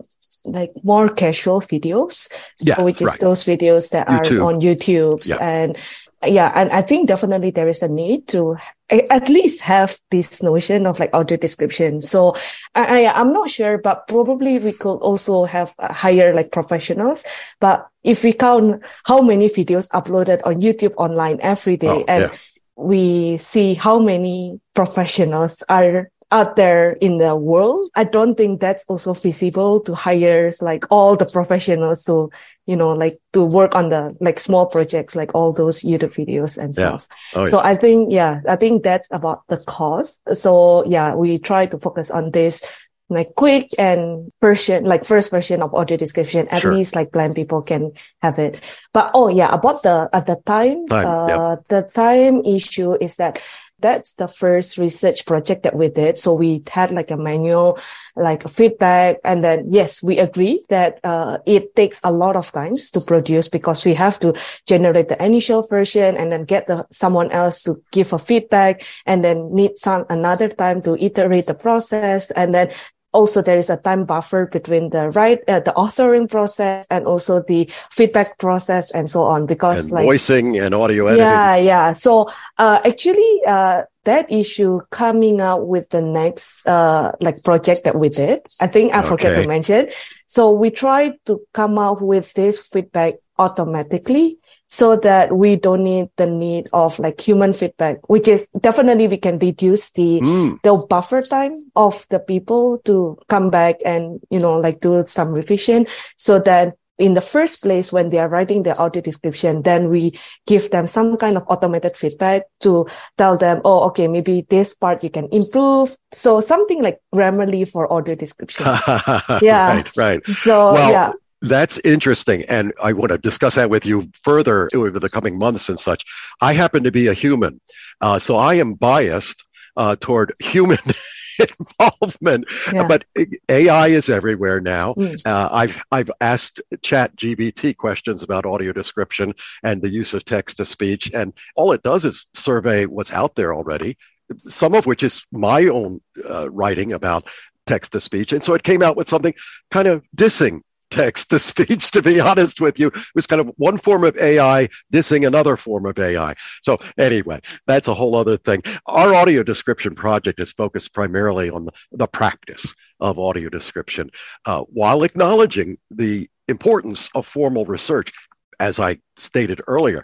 [0.45, 3.19] like more casual videos, yeah, which is right.
[3.19, 4.39] those videos that YouTube.
[4.39, 5.37] are on YouTube yeah.
[5.39, 5.77] and
[6.25, 8.57] yeah, and I think definitely there is a need to
[8.89, 12.01] at least have this notion of like audio description.
[12.01, 12.35] So
[12.75, 17.23] I, I am not sure, but probably we could also have uh, higher like professionals.
[17.59, 22.23] But if we count how many videos uploaded on YouTube online every day, oh, and
[22.23, 22.37] yeah.
[22.75, 28.85] we see how many professionals are out there in the world, I don't think that's
[28.85, 32.29] also feasible to hire like all the professionals to,
[32.67, 36.57] you know, like to work on the like small projects, like all those YouTube videos
[36.57, 37.07] and stuff.
[37.33, 37.41] Yeah.
[37.41, 37.67] Oh, so yeah.
[37.67, 40.21] I think, yeah, I think that's about the cost.
[40.35, 42.63] So yeah, we try to focus on this
[43.09, 46.73] like quick and version, like first version of audio description, at sure.
[46.75, 48.61] least like blind people can have it.
[48.93, 53.41] But oh yeah, about the at the time, time uh, the time issue is that
[53.81, 56.17] that's the first research project that we did.
[56.17, 57.79] So we had like a manual,
[58.15, 59.17] like a feedback.
[59.23, 63.47] And then, yes, we agree that, uh, it takes a lot of times to produce
[63.47, 64.33] because we have to
[64.67, 69.23] generate the initial version and then get the, someone else to give a feedback and
[69.23, 72.71] then need some another time to iterate the process and then
[73.11, 77.41] also there is a time buffer between the right uh, the authoring process and also
[77.47, 81.25] the feedback process and so on because and like voicing and audio editing.
[81.25, 81.55] yeah.
[81.55, 87.83] Yeah so uh, actually uh, that issue coming out with the next uh, like project
[87.83, 89.07] that we did i think i okay.
[89.07, 89.89] forget to mention.
[90.29, 94.37] So we tried to come out with this feedback automatically
[94.69, 99.17] so that we don't need the need of like human feedback, which is definitely we
[99.17, 100.61] can reduce the mm.
[100.61, 105.31] the buffer time of the people to come back and you know like do some
[105.33, 105.85] revision
[106.17, 110.11] so that in the first place when they are writing their audio description then we
[110.45, 112.85] give them some kind of automated feedback to
[113.17, 115.97] tell them oh okay maybe this part you can improve.
[116.11, 118.65] So something like grammarly for audio description
[119.41, 119.75] yeah.
[119.75, 120.23] Right right.
[120.25, 121.11] So well, yeah
[121.41, 122.43] that's interesting.
[122.49, 126.05] And I want to discuss that with you further over the coming months and such.
[126.41, 127.61] I happen to be a human.
[128.01, 129.43] Uh, so I am biased
[129.77, 130.77] uh, toward human
[131.39, 132.45] involvement.
[132.71, 132.87] Yeah.
[132.87, 133.05] But
[133.47, 134.93] AI is everywhere now.
[134.95, 135.21] Mm.
[135.25, 139.33] Uh, I've I've asked Chat GPT questions about audio description
[139.63, 143.35] and the use of text to speech, and all it does is survey what's out
[143.35, 143.97] there already.
[144.39, 147.27] Some of which is my own uh, writing about
[147.65, 149.33] text to speech, and so it came out with something
[149.71, 152.87] kind of dissing text to speech, to be honest with you.
[152.87, 156.35] It was kind of one form of AI dissing another form of AI.
[156.61, 158.61] So, anyway, that's a whole other thing.
[158.85, 164.09] Our audio description project is focused primarily on the, practice of audio description
[164.45, 168.11] uh, while acknowledging the importance of formal research,
[168.59, 170.03] as I stated earlier.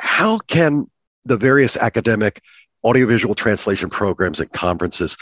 [0.00, 0.90] How can
[1.24, 2.42] the various academic
[2.84, 5.16] audiovisual translation programs and conferences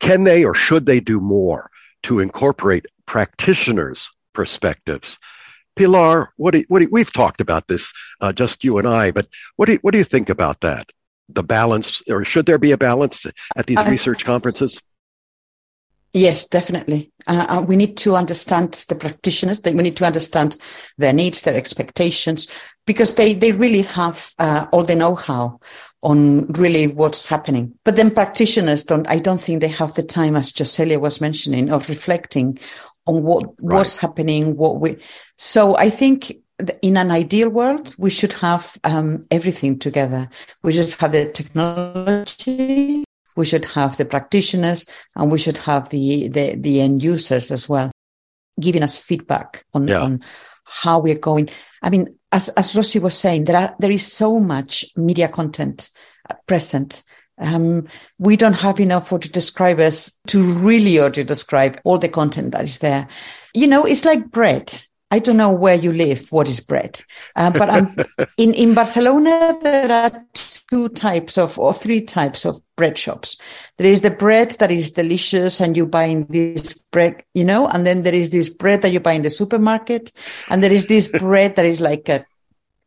[0.00, 1.70] can they or should they do more
[2.04, 5.18] to incorporate practitioners perspectives.
[5.74, 8.86] Pilar, what do, you, what do you, we've talked about this, uh, just you and
[8.86, 9.26] I, but
[9.56, 10.88] what do you, what do you think about that?
[11.28, 13.26] The balance, or should there be a balance
[13.56, 14.80] at these uh, research conferences?
[16.12, 17.10] Yes, definitely.
[17.26, 19.60] Uh, uh we need to understand the practitioners.
[19.64, 20.56] We need to understand
[20.98, 22.46] their needs, their expectations,
[22.86, 25.58] because they, they really have uh, all the know-how
[26.02, 27.74] on really what's happening.
[27.84, 31.72] But then practitioners don't, I don't think they have the time, as Joselia was mentioning,
[31.72, 32.58] of reflecting
[33.08, 33.78] on what right.
[33.78, 34.98] what's happening, what we,
[35.36, 36.32] so I think
[36.82, 40.28] in an ideal world, we should have um, everything together.
[40.62, 43.04] We should have the technology,
[43.34, 44.86] we should have the practitioners,
[45.16, 47.90] and we should have the the, the end users as well,
[48.60, 50.02] giving us feedback on, yeah.
[50.02, 50.22] on
[50.64, 51.48] how we're going.
[51.82, 55.88] I mean, as as Rosie was saying, there are there is so much media content
[56.46, 57.02] present.
[57.40, 57.86] Um,
[58.18, 62.80] we don't have enough audio describers to really audio describe all the content that is
[62.80, 63.08] there.
[63.54, 64.72] You know, it's like bread
[65.10, 67.00] I don't know where you live, what is bread,
[67.34, 67.88] uh, but I'm,
[68.36, 73.40] in in Barcelona there are two types of or three types of bread shops.
[73.78, 77.68] There is the bread that is delicious and you buy in this bread, you know,
[77.68, 80.12] and then there is this bread that you buy in the supermarket,
[80.48, 82.26] and there is this bread that is like a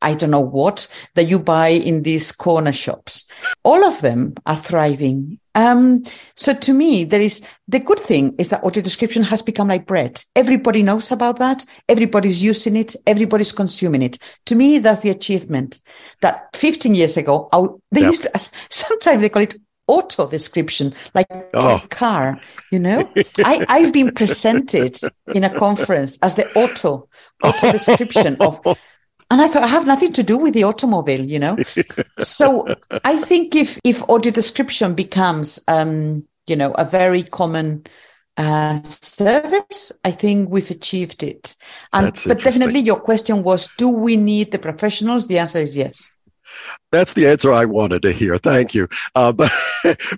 [0.02, 3.30] I don't know what that you buy in these corner shops.
[3.64, 5.40] All of them are thriving.
[5.54, 6.04] Um,
[6.36, 9.86] so to me, there is the good thing is that auto description has become like
[9.86, 10.24] bread.
[10.36, 11.66] Everybody knows about that.
[11.90, 12.96] Everybody's using it.
[13.06, 14.18] Everybody's consuming it.
[14.46, 15.82] To me, that's the achievement
[16.22, 18.10] that 15 years ago, I, they yep.
[18.10, 18.32] used to,
[18.70, 19.56] sometimes they call it
[19.88, 21.82] auto description, like oh.
[21.84, 22.40] a car,
[22.72, 23.12] you know?
[23.40, 24.98] I, I've been presented
[25.36, 27.10] in a conference as the auto,
[27.44, 28.62] auto description of
[29.32, 31.58] and I thought I have nothing to do with the automobile, you know.
[32.22, 32.68] so
[33.06, 37.86] I think if if audio description becomes, um, you know, a very common
[38.36, 41.56] uh, service, I think we've achieved it.
[41.94, 45.28] And but definitely, your question was, do we need the professionals?
[45.28, 46.12] The answer is yes.
[46.92, 48.38] That's the answer I wanted to hear.
[48.38, 48.88] Thank you.
[49.16, 49.52] Uh, but,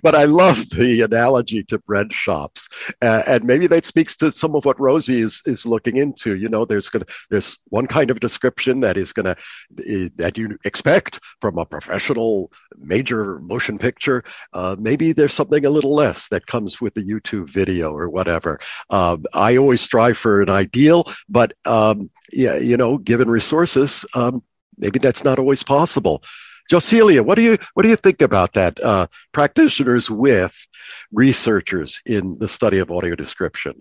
[0.02, 2.68] but I love the analogy to bread shops,
[3.00, 6.36] uh, and maybe that speaks to some of what Rosie is is looking into.
[6.36, 9.36] You know, there's gonna there's one kind of description that is gonna
[9.78, 14.22] uh, that you expect from a professional major motion picture.
[14.52, 18.58] Uh, maybe there's something a little less that comes with the YouTube video or whatever.
[18.90, 24.04] Um, I always strive for an ideal, but um, yeah, you know, given resources.
[24.14, 24.42] Um,
[24.78, 26.22] maybe that's not always possible.
[26.70, 28.82] Joselia, what do you what do you think about that?
[28.82, 30.66] Uh, practitioners with
[31.12, 33.74] researchers in the study of audio description.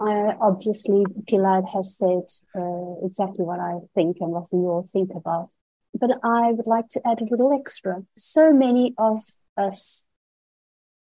[0.00, 2.26] Uh, obviously, Pilar has said
[2.56, 5.50] uh, exactly what I think and what we all think about.
[5.98, 8.02] But I would like to add a little extra.
[8.16, 9.22] So many of
[9.56, 10.08] us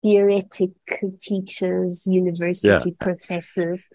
[0.03, 0.71] theoretic
[1.19, 2.97] teachers, university yeah.
[3.01, 3.89] professors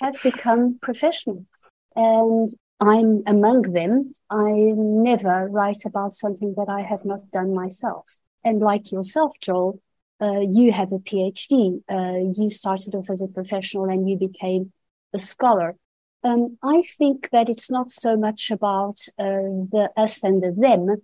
[0.00, 1.46] have become professionals.
[1.94, 2.50] And
[2.80, 4.10] I'm among them.
[4.30, 8.20] I never write about something that I have not done myself.
[8.42, 9.80] And like yourself, Joel,
[10.20, 11.82] uh, you have a PhD.
[11.90, 14.72] Uh, you started off as a professional and you became
[15.12, 15.76] a scholar.
[16.24, 21.02] Um, I think that it's not so much about uh, the us and the them,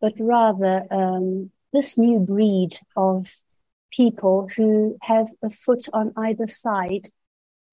[0.00, 3.30] but rather um, this new breed of
[3.90, 7.08] people who have a foot on either side.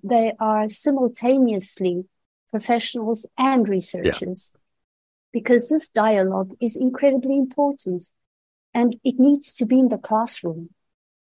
[0.04, 2.06] They are simultaneously
[2.52, 4.60] professionals and researchers, yeah.
[5.34, 8.04] because this dialogue is incredibly important
[8.74, 10.70] and it needs to be in the classroom.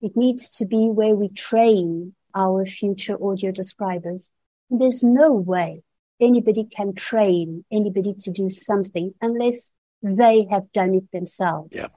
[0.02, 4.32] It needs to be where we train our future audio describers.
[4.70, 5.82] And there's no way
[6.20, 11.70] anybody can train anybody to do something unless they have done it themselves.
[11.72, 11.88] Yeah.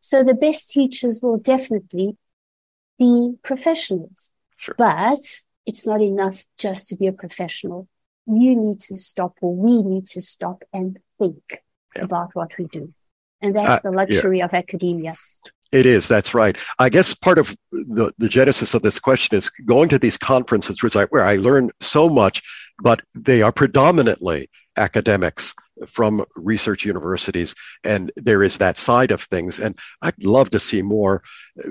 [0.00, 2.16] So the best teachers will definitely
[2.98, 4.32] be professionals.
[4.56, 4.74] Sure.
[4.78, 5.18] But
[5.66, 7.88] it's not enough just to be a professional
[8.26, 11.62] you need to stop or we need to stop and think
[11.94, 12.02] yeah.
[12.02, 12.92] about what we do.
[13.40, 14.46] And that's uh, the luxury yeah.
[14.46, 15.14] of academia.
[15.72, 16.08] It is.
[16.08, 16.56] That's right.
[16.78, 20.82] I guess part of the, the genesis of this question is going to these conferences
[20.82, 22.42] where I, where I learn so much,
[22.82, 25.54] but they are predominantly academics
[25.86, 27.54] from research universities
[27.84, 31.22] and there is that side of things and i'd love to see more
[31.64, 31.68] uh,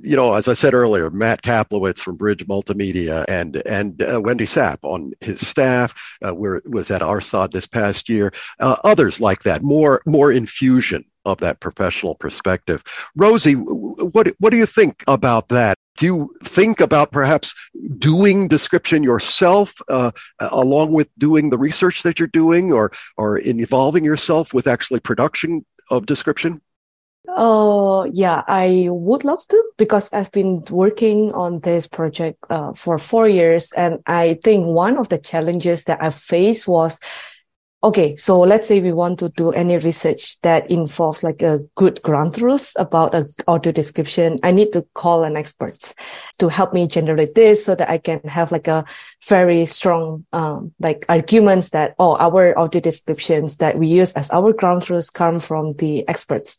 [0.00, 4.46] you know as i said earlier matt kaplowitz from bridge multimedia and and uh, wendy
[4.46, 9.42] sapp on his staff uh, where was at arsad this past year uh, others like
[9.42, 12.82] that more more infusion of that professional perspective.
[13.16, 15.78] Rosie, what what do you think about that?
[15.96, 17.54] Do you think about perhaps
[17.98, 24.04] doing description yourself uh, along with doing the research that you're doing, or or involving
[24.04, 26.60] yourself with actually production of description?
[27.26, 32.98] Oh, yeah, I would love to because I've been working on this project uh, for
[32.98, 33.72] four years.
[33.72, 37.00] And I think one of the challenges that I faced was
[37.84, 42.00] okay, so let's say we want to do any research that involves like a good
[42.00, 44.38] ground truth about a audio description.
[44.42, 45.76] I need to call an expert
[46.38, 48.86] to help me generate this so that I can have like a
[49.28, 54.54] very strong, um, like arguments that, oh, our audio descriptions that we use as our
[54.54, 56.56] ground truths come from the experts.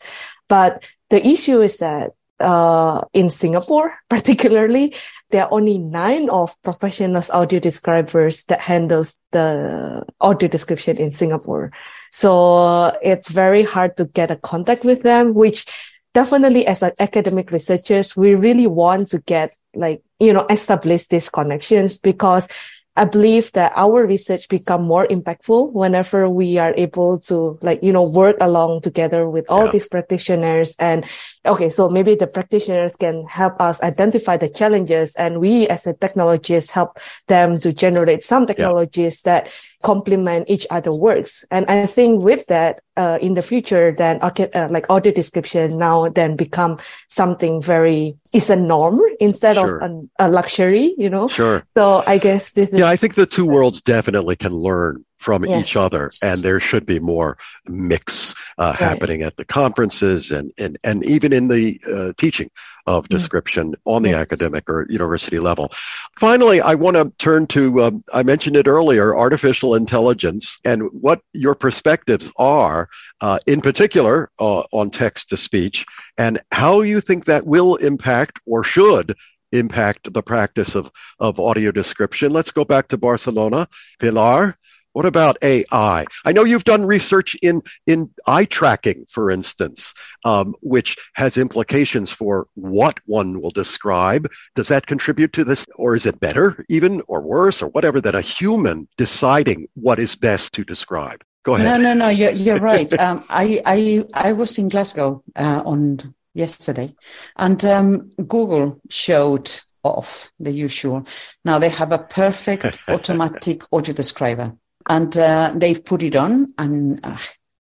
[0.48, 4.94] But the issue is that uh, in Singapore, particularly,
[5.32, 11.72] there are only nine of professional audio describers that handles the audio description in Singapore.
[12.12, 15.66] So it's very hard to get a contact with them, which
[16.14, 21.30] definitely as an academic researchers, we really want to get like, you know, establish these
[21.30, 22.48] connections because
[22.96, 27.92] I believe that our research become more impactful whenever we are able to like, you
[27.92, 29.72] know, work along together with all yeah.
[29.72, 30.76] these practitioners.
[30.80, 31.06] And
[31.46, 35.94] okay, so maybe the practitioners can help us identify the challenges and we as a
[35.94, 39.42] technologists help them to generate some technologies yeah.
[39.42, 41.46] that complement each other works.
[41.52, 46.08] And I think with that, uh, in the future, then uh, like audio description now
[46.10, 46.80] then become
[47.10, 49.78] something very, is a norm instead sure.
[49.78, 51.28] of an, a luxury, you know?
[51.28, 51.64] Sure.
[51.78, 55.66] So I guess this Yeah, I think the two worlds definitely can learn from yes.
[55.66, 58.76] each other and there should be more mix uh, right.
[58.76, 62.48] happening at the conferences and, and, and even in the uh, teaching
[62.86, 63.78] of description yes.
[63.86, 64.22] on the yes.
[64.22, 65.72] academic or university level.
[66.20, 71.22] Finally, I want to turn to, um, I mentioned it earlier, artificial intelligence and what
[71.34, 72.88] your perspectives are,
[73.22, 75.88] uh, in particular uh, on text to speech,
[76.20, 79.16] and how you think that will impact or should
[79.52, 82.32] impact the practice of, of audio description.
[82.32, 83.68] Let's go back to Barcelona.
[84.00, 84.56] Pilar,
[84.96, 86.06] what about AI?
[86.24, 89.94] I know you've done research in, in eye tracking, for instance,
[90.24, 94.32] um, which has implications for what one will describe.
[94.56, 95.66] Does that contribute to this?
[95.76, 100.16] Or is it better, even, or worse, or whatever, than a human deciding what is
[100.16, 101.26] best to describe?
[101.44, 101.82] Go ahead.
[101.82, 102.98] No, no, no, you're, you're right.
[102.98, 106.96] um, I, I, I was in Glasgow uh, on yesterday,
[107.36, 109.52] and um, Google showed
[109.84, 111.06] off the usual.
[111.44, 114.56] Now they have a perfect automatic audio describer
[114.88, 117.18] and uh, they've put it on and uh,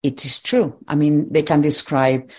[0.03, 0.77] it is true.
[0.87, 2.29] I mean they can describe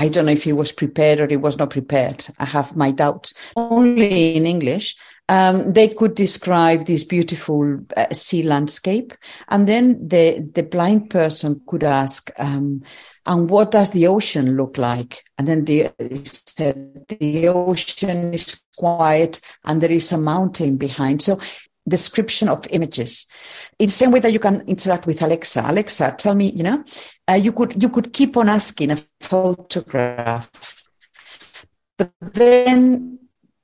[0.00, 2.24] i don't know if he was prepared or he was not prepared.
[2.38, 4.96] I have my doubts only in english.
[5.30, 9.12] Um, they could describe this beautiful uh, sea landscape.
[9.48, 12.82] And then the the blind person could ask um,
[13.26, 15.22] and what does the ocean look like?
[15.36, 15.90] And then the
[16.24, 21.20] said the ocean is quiet and there is a mountain behind.
[21.20, 21.38] So
[21.88, 23.26] description of images.
[23.78, 25.62] In the same way that you can interact with Alexa.
[25.66, 26.84] Alexa, tell me, you know,
[27.28, 30.50] uh, you could you could keep on asking a photograph,
[31.96, 33.18] but then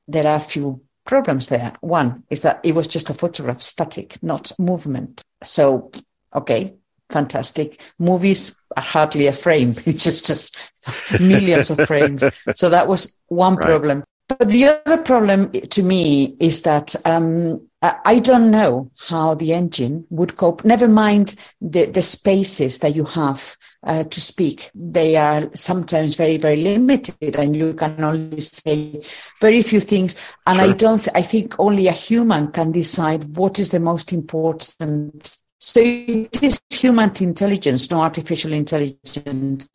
[0.06, 1.72] there are a few problems there.
[1.80, 5.22] One is that it was just a photograph, static, not movement.
[5.42, 5.90] So,
[6.34, 6.76] okay,
[7.10, 7.80] fantastic.
[7.98, 10.56] Movies are hardly a frame; it's just, just
[11.20, 12.24] millions of frames.
[12.54, 13.66] So that was one right.
[13.66, 14.04] problem.
[14.28, 17.68] But the other problem to me is that um,
[18.04, 20.64] I don't know how the engine would cope.
[20.64, 24.70] Never mind the, the spaces that you have uh, to speak.
[24.74, 29.02] They are sometimes very, very limited and you can only say
[29.40, 30.16] very few things.
[30.46, 30.70] And sure.
[30.70, 35.36] I don't, I think only a human can decide what is the most important.
[35.58, 39.68] So it is human intelligence, no artificial intelligence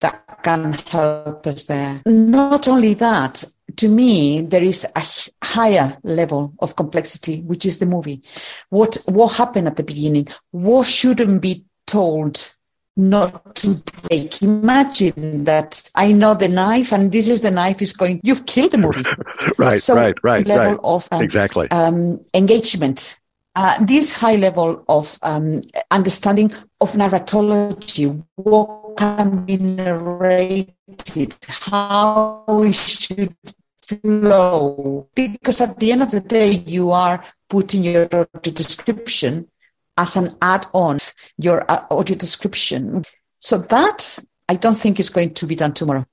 [0.00, 2.02] that can help us there.
[2.04, 3.44] Not only that,
[3.76, 5.02] to me, there is a
[5.44, 8.22] higher level of complexity, which is the movie.
[8.70, 10.28] What what happened at the beginning?
[10.50, 12.56] What shouldn't be told
[12.96, 13.74] not to
[14.08, 14.42] break.
[14.42, 18.20] Imagine that I know the knife, and this is the knife is going.
[18.22, 19.04] You've killed the movie.
[19.58, 20.80] right, so right, right, level right.
[20.82, 23.20] of um, exactly um, engagement.
[23.54, 26.52] Uh, this high level of um, understanding
[26.82, 33.34] of narratology, what can be narrated, how we should
[33.88, 35.08] flow.
[35.14, 39.48] Because at the end of the day you are putting your audio description
[39.96, 40.98] as an add-on
[41.38, 43.04] your uh, audio description.
[43.40, 44.18] So that
[44.48, 46.06] i don't think is going to be done tomorrow.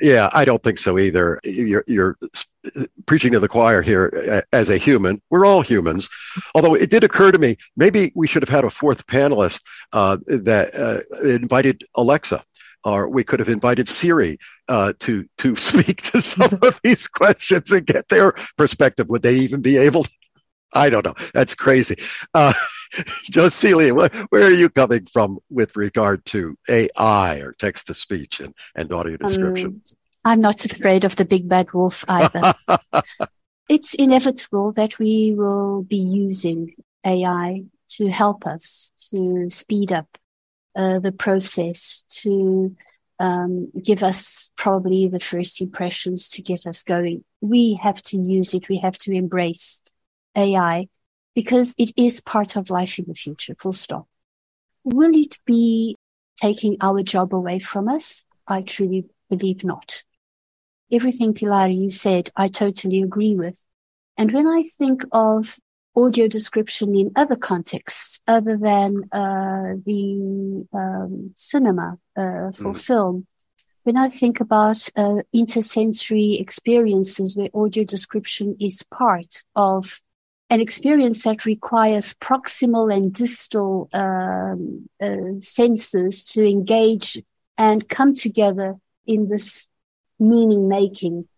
[0.00, 1.40] Yeah i don't think so either.
[1.44, 2.16] You're, you're
[3.06, 5.20] preaching to the choir here uh, as a human.
[5.30, 6.08] We're all humans.
[6.54, 9.62] Although it did occur to me maybe we should have had a fourth panelist
[9.92, 12.42] uh, that uh, invited alexa
[12.86, 17.72] or we could have invited Siri uh, to to speak to some of these questions
[17.72, 19.08] and get their perspective.
[19.08, 20.04] Would they even be able?
[20.04, 20.10] to?
[20.72, 21.14] I don't know.
[21.34, 21.96] That's crazy.
[22.32, 22.52] Uh,
[23.34, 28.54] where, where are you coming from with regard to AI or text to speech and,
[28.74, 29.66] and audio description?
[29.66, 29.82] Um,
[30.24, 32.52] I'm not afraid of the big bad wolf either.
[33.68, 36.74] it's inevitable that we will be using
[37.04, 40.08] AI to help us to speed up
[40.76, 42.76] uh, the process to
[43.18, 47.24] um, give us probably the first impressions to get us going.
[47.40, 48.68] We have to use it.
[48.68, 49.80] We have to embrace
[50.36, 50.88] AI
[51.34, 54.06] because it is part of life in the future, full stop.
[54.84, 55.96] Will it be
[56.36, 58.24] taking our job away from us?
[58.46, 60.04] I truly believe not.
[60.92, 63.66] Everything Pilar you said, I totally agree with.
[64.16, 65.58] And when I think of
[65.96, 72.86] audio description in other contexts other than uh, the um, cinema uh, for mm.
[72.86, 73.26] film.
[73.84, 80.00] When I think about uh, intersensory experiences where audio description is part of
[80.50, 87.22] an experience that requires proximal and distal um, uh, senses to engage
[87.56, 88.76] and come together
[89.06, 89.70] in this
[90.18, 91.28] meaning making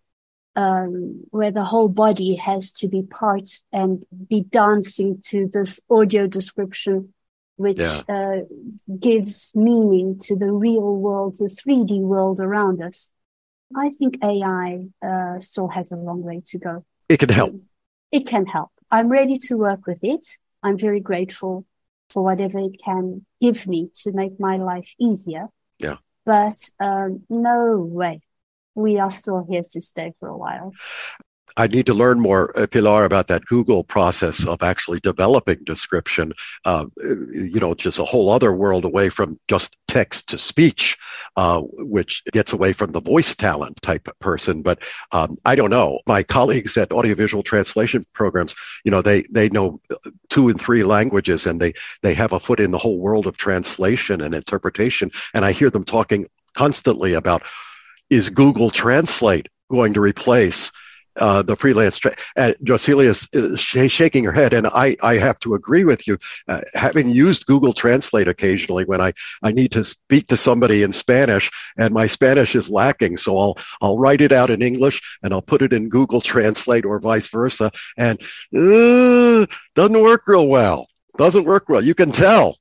[0.58, 6.26] um, where the whole body has to be part and be dancing to this audio
[6.26, 7.14] description,
[7.54, 8.00] which yeah.
[8.08, 8.40] uh,
[8.98, 13.12] gives meaning to the real world, the 3D world around us.
[13.76, 16.84] I think AI uh, still has a long way to go.
[17.08, 17.54] It can help.
[18.10, 18.70] It can help.
[18.90, 20.26] I'm ready to work with it.
[20.64, 21.66] I'm very grateful
[22.10, 25.50] for whatever it can give me to make my life easier.
[25.78, 25.98] Yeah.
[26.24, 28.22] But um, no way
[28.78, 30.72] we are still here to stay for a while.
[31.56, 36.32] I need to learn more, uh, Pilar, about that Google process of actually developing description.
[36.64, 40.96] Uh, you know, just a whole other world away from just text to speech,
[41.36, 44.62] uh, which gets away from the voice talent type person.
[44.62, 45.98] But um, I don't know.
[46.06, 48.54] My colleagues at audiovisual translation programs,
[48.84, 49.80] you know, they they know
[50.28, 51.72] two and three languages, and they
[52.02, 55.10] they have a foot in the whole world of translation and interpretation.
[55.34, 57.42] And I hear them talking constantly about
[58.10, 60.72] is Google Translate going to replace
[61.20, 65.54] uh, the freelance tra- Joselia is sh- shaking her head, and I, I have to
[65.54, 66.18] agree with you.
[66.46, 70.92] Uh, having used Google Translate occasionally when I, I need to speak to somebody in
[70.92, 75.32] Spanish, and my Spanish is lacking, so I'll I'll write it out in English and
[75.32, 78.20] I'll put it in Google Translate or vice versa, and
[78.56, 81.82] uh, doesn't work real well doesn't work well.
[81.82, 82.56] You can tell.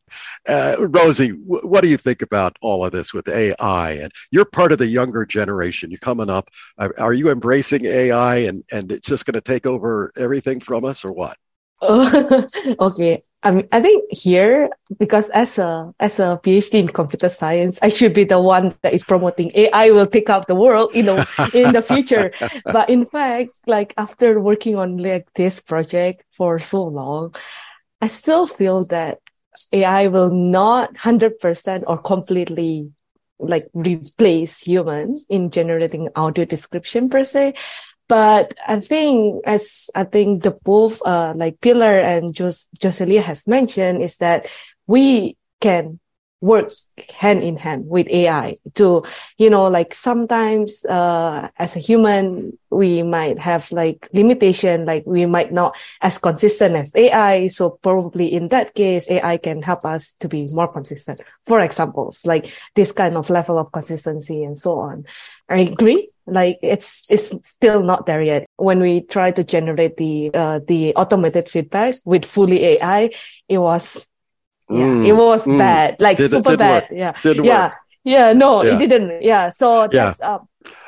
[0.48, 3.91] Uh, Rosie, w- what do you think about all of this with AI?
[3.91, 5.91] And you're part of the younger generation.
[5.91, 6.50] You're coming up.
[6.78, 11.04] Are, you embracing AI and, and it's just going to take over everything from us
[11.04, 11.38] or what?
[11.82, 13.22] okay.
[13.43, 17.89] I mean, I think here, because as a, as a PhD in computer science, I
[17.89, 21.24] should be the one that is promoting AI will take out the world, you know,
[21.54, 22.32] in the future.
[22.66, 27.36] but in fact, like after working on like this project for so long,
[28.02, 29.20] I still feel that
[29.74, 32.91] AI will not 100% or completely
[33.39, 37.54] like replace human in generating audio description per se.
[38.08, 43.48] But I think, as I think the both, uh, like Pilar and Jos- Joselia has
[43.48, 44.48] mentioned, is that
[44.88, 46.00] we can
[46.42, 46.70] work
[47.18, 49.04] hand in hand with AI to,
[49.38, 55.26] you know, like sometimes, uh, as a human, we might have like limitation, like we
[55.26, 57.48] might not as consistent as AI.
[57.48, 61.22] So probably in that case, AI can help us to be more consistent.
[61.46, 65.06] For examples, like this kind of level of consistency and so on.
[65.50, 66.10] I agree.
[66.28, 68.46] Like it's, it's still not there yet.
[68.58, 73.12] When we try to generate the, uh, the automated feedback with fully AI,
[73.48, 74.06] it was
[74.70, 75.57] yeah, mm, it was mm.
[75.57, 76.84] bad, like did, super bad.
[76.84, 76.91] Work.
[76.91, 77.74] Yeah, didn't yeah, work.
[78.03, 78.34] yeah.
[78.34, 78.76] No, yeah.
[78.76, 79.24] it didn't.
[79.24, 80.36] Yeah, so that's yeah.
[80.36, 80.47] um,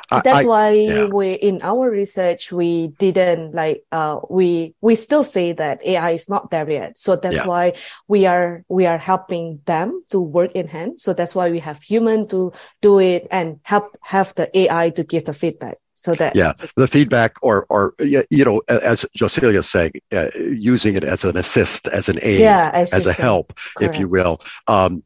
[0.10, 1.06] that's I, why yeah.
[1.06, 6.30] we in our research we didn't like uh we we still say that AI is
[6.30, 6.98] not there yet.
[6.98, 7.46] So that's yeah.
[7.46, 7.74] why
[8.08, 11.00] we are we are helping them to work in hand.
[11.00, 12.52] So that's why we have human to
[12.82, 16.88] do it and help have the AI to give the feedback so that yeah the
[16.88, 22.10] feedback or or you know as Joselia saying uh, using it as an assist as
[22.10, 23.96] an aid yeah, as a help Correct.
[23.96, 24.40] if you will.
[24.68, 25.02] Um,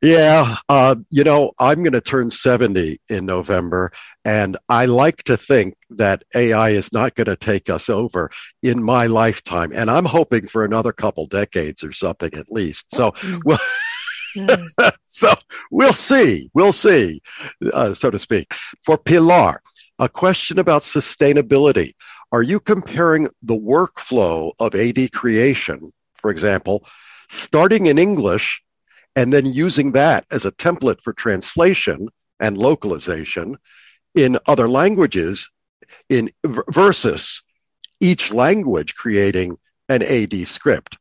[0.00, 3.90] yeah uh, you know i'm going to turn 70 in november
[4.24, 8.30] and i like to think that ai is not going to take us over
[8.62, 12.94] in my lifetime and i'm hoping for another couple decades or something at least.
[12.94, 13.40] So mm.
[13.44, 13.58] well
[15.04, 15.32] so
[15.70, 17.20] we'll see we'll see
[17.72, 18.52] uh, so to speak.
[18.84, 19.60] For pilar
[19.98, 21.92] a question about sustainability.
[22.30, 26.86] Are you comparing the workflow of AD creation, for example,
[27.28, 28.62] starting in English
[29.16, 33.56] and then using that as a template for translation and localization
[34.14, 35.50] in other languages
[36.08, 37.42] in versus
[38.00, 39.56] each language creating
[39.88, 40.96] an AD script?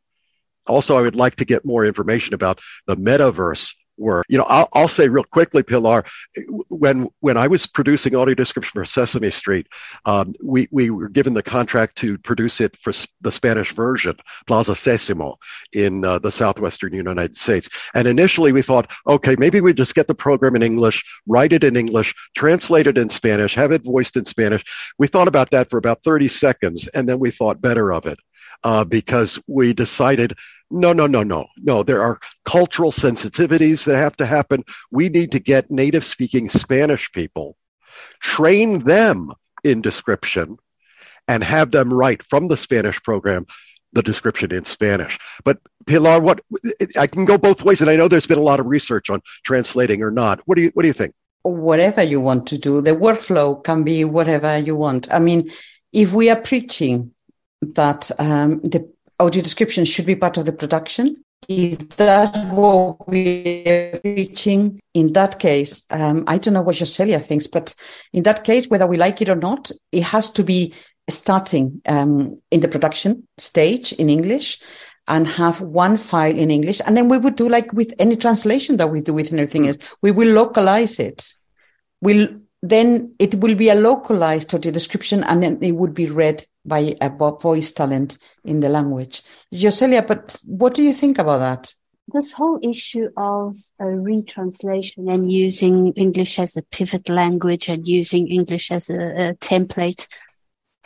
[0.66, 4.24] Also, I would like to get more information about the metaverse were.
[4.30, 6.04] You know, I'll, I'll say real quickly, Pilar,
[6.70, 9.68] when when I was producing audio description for Sesame Street,
[10.06, 14.74] um, we we were given the contract to produce it for the Spanish version, Plaza
[14.74, 15.38] Sésamo,
[15.74, 17.70] in uh, the southwestern United States.
[17.94, 21.64] And initially, we thought, okay, maybe we just get the program in English, write it
[21.64, 24.64] in English, translate it in Spanish, have it voiced in Spanish.
[24.98, 28.18] We thought about that for about 30 seconds, and then we thought better of it.
[28.64, 30.34] Uh, because we decided
[30.70, 31.84] no, no, no, no, no.
[31.84, 34.64] There are cultural sensitivities that have to happen.
[34.92, 37.56] We need to get native speaking Spanish people,
[38.20, 39.32] train them
[39.64, 40.58] in description,
[41.28, 43.46] and have them write from the Spanish program
[43.94, 45.18] the description in Spanish.
[45.44, 46.42] But Pilar, what
[46.98, 49.22] I can go both ways, and I know there's been a lot of research on
[49.44, 50.42] translating or not.
[50.46, 51.14] What do you what do you think?
[51.44, 55.12] Whatever you want to do, the workflow can be whatever you want.
[55.14, 55.50] I mean,
[55.94, 57.12] if we are preaching
[57.62, 61.24] that um, the audio description should be part of the production.
[61.48, 67.48] If that's what we're reaching, in that case, um, I don't know what Joselia thinks,
[67.48, 67.76] but
[68.12, 70.74] in that case, whether we like it or not, it has to be
[71.10, 74.60] starting um, in the production stage in English
[75.08, 76.82] and have one file in English.
[76.86, 79.78] And then we would do like with any translation that we do with anything else,
[80.02, 81.32] we will localize it.
[82.02, 82.28] We'll
[82.62, 86.96] then it will be a localized audio description and then it would be read by
[87.02, 89.22] a voice talent in the language.
[89.54, 91.74] Joselia, but what do you think about that?
[92.14, 98.28] This whole issue of a retranslation and using English as a pivot language and using
[98.30, 100.08] English as a, a template,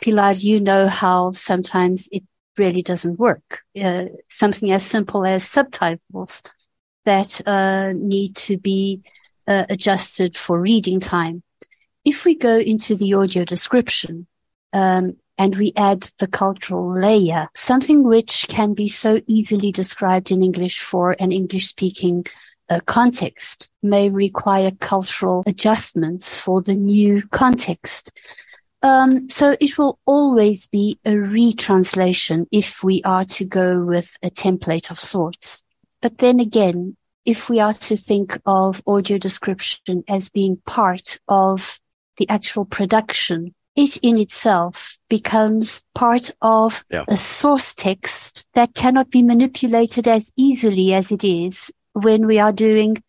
[0.02, 2.24] Pilar, you know how sometimes it
[2.58, 3.60] really doesn't work.
[3.80, 6.42] Uh, something as simple as subtitles
[7.04, 9.02] that uh, need to be
[9.46, 11.42] uh, adjusted for reading time
[12.04, 14.26] if we go into the audio description
[14.72, 20.42] um, and we add the cultural layer, something which can be so easily described in
[20.42, 22.24] English for an English speaking
[22.68, 28.12] uh, context may require cultural adjustments for the new context.
[28.82, 34.30] Um, so it will always be a retranslation if we are to go with a
[34.30, 35.62] template of sorts.
[36.00, 41.78] But then again, if we are to think of audio description as being part of
[42.18, 47.04] the actual production, it in itself becomes part of yeah.
[47.08, 52.52] a source text that cannot be manipulated as easily as it is when we are
[52.52, 53.02] doing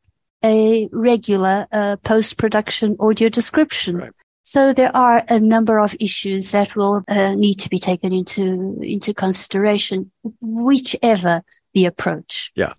[0.44, 3.98] a regular uh, post-production audio description.
[3.98, 4.12] Right.
[4.44, 8.78] So there are a number of issues that will uh, need to be taken into
[8.82, 11.44] into consideration, whichever
[11.74, 12.52] the approach.
[12.56, 12.74] Yeah.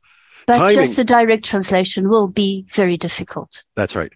[0.46, 0.74] But Timing.
[0.74, 3.64] just a direct translation will be very difficult.
[3.76, 4.12] That's right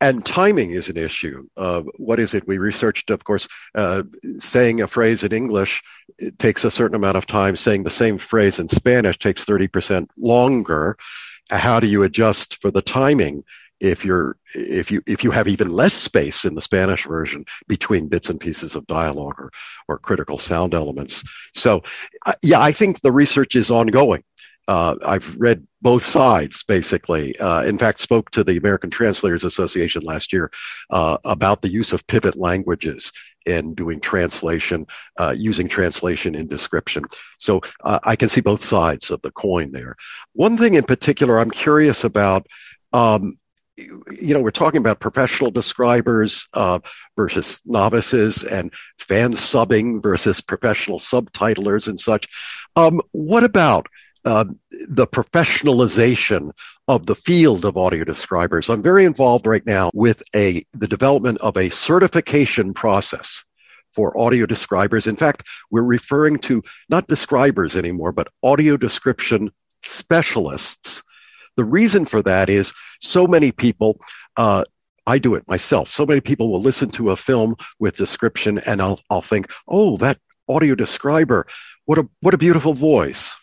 [0.00, 1.48] and timing is an issue.
[1.56, 2.46] Uh, what is it?
[2.46, 4.04] We researched, of course, uh,
[4.38, 5.82] saying a phrase in English
[6.38, 7.56] takes a certain amount of time.
[7.56, 10.96] Saying the same phrase in Spanish takes 30% longer.
[11.50, 13.42] How do you adjust for the timing
[13.80, 18.08] if you're if you if you have even less space in the Spanish version between
[18.08, 19.50] bits and pieces of dialogue or
[19.88, 21.24] or critical sound elements?
[21.54, 21.82] So,
[22.26, 24.22] uh, yeah, I think the research is ongoing
[24.68, 27.36] uh, I've read both sides basically.
[27.38, 30.50] Uh, in fact, spoke to the American Translators Association last year
[30.90, 33.10] uh, about the use of pivot languages
[33.46, 37.04] in doing translation, uh, using translation in description.
[37.38, 39.96] So uh, I can see both sides of the coin there.
[40.34, 42.46] One thing in particular, I'm curious about.
[42.92, 43.36] Um,
[44.20, 46.80] you know, we're talking about professional describers uh,
[47.14, 52.26] versus novices and fan subbing versus professional subtitlers and such.
[52.74, 53.86] Um, what about
[54.24, 54.44] uh,
[54.88, 56.50] the professionalization
[56.86, 58.68] of the field of audio describers.
[58.68, 63.44] I'm very involved right now with a the development of a certification process
[63.92, 65.06] for audio describers.
[65.06, 69.50] In fact, we're referring to not describers anymore, but audio description
[69.82, 71.02] specialists.
[71.56, 74.00] The reason for that is so many people.
[74.36, 74.64] Uh,
[75.06, 75.88] I do it myself.
[75.88, 79.96] So many people will listen to a film with description, and I'll I'll think, "Oh,
[79.96, 81.46] that audio describer,
[81.86, 83.34] what a what a beautiful voice!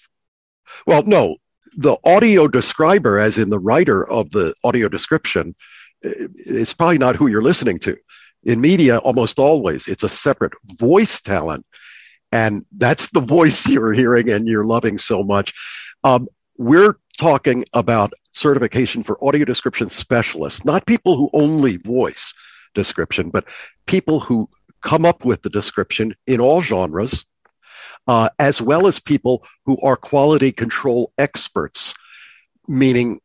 [0.86, 1.38] Well, no,
[1.78, 5.56] the audio describer, as in the writer of the audio description,
[6.02, 7.98] is probably not who you're listening to.
[8.44, 11.66] In media, almost always, it's a separate voice talent.
[12.32, 15.54] And that's the voice you're hearing and you're loving so much.
[16.04, 22.34] Um, we're talking about certification for audio description specialists, not people who only voice
[22.76, 23.48] description, but
[23.88, 24.48] people who
[24.82, 27.26] come up with the description in all genres
[28.08, 31.94] uh, as well as people who are quality control experts,
[32.68, 33.20] meaning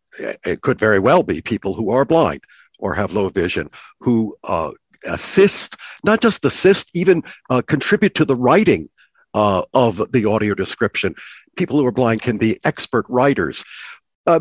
[0.45, 2.43] it could very well be people who are blind
[2.78, 3.70] or have low vision
[4.01, 4.70] who uh,
[5.07, 8.89] assist, not just assist, even uh, contribute to the writing
[9.35, 11.14] uh, of the audio description.
[11.57, 13.64] People who are blind can be expert writers.
[14.26, 14.40] Uh,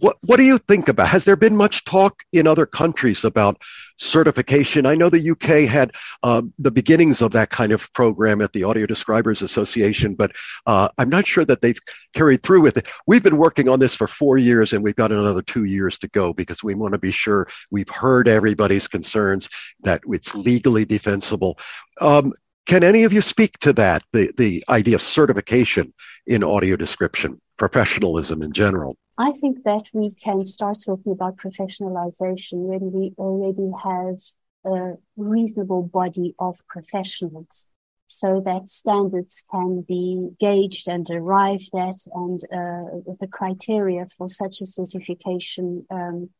[0.00, 1.08] what what do you think about?
[1.08, 3.60] Has there been much talk in other countries about
[3.98, 4.84] certification?
[4.84, 8.64] I know the UK had uh, the beginnings of that kind of program at the
[8.64, 10.32] Audio Describers Association, but
[10.66, 11.78] uh, I'm not sure that they've
[12.12, 12.88] carried through with it.
[13.06, 16.08] We've been working on this for four years, and we've got another two years to
[16.08, 19.48] go because we want to be sure we've heard everybody's concerns
[19.80, 21.58] that it's legally defensible.
[22.00, 22.34] Um,
[22.66, 25.94] can any of you speak to that, the, the idea of certification
[26.26, 28.96] in audio description, professionalism in general?
[29.16, 34.18] I think that we can start talking about professionalization when we already have
[34.64, 37.68] a reasonable body of professionals
[38.06, 44.60] so that standards can be gauged and arrived at and uh, the criteria for such
[44.60, 46.30] a certification um,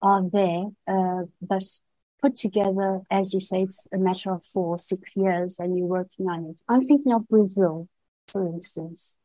[0.00, 0.64] are there.
[0.86, 1.64] Uh, but
[2.20, 6.28] put together, as you say, it's a matter of four, six years and you're working
[6.28, 6.60] on it.
[6.68, 7.88] I'm thinking of Brazil,
[8.28, 9.18] for instance.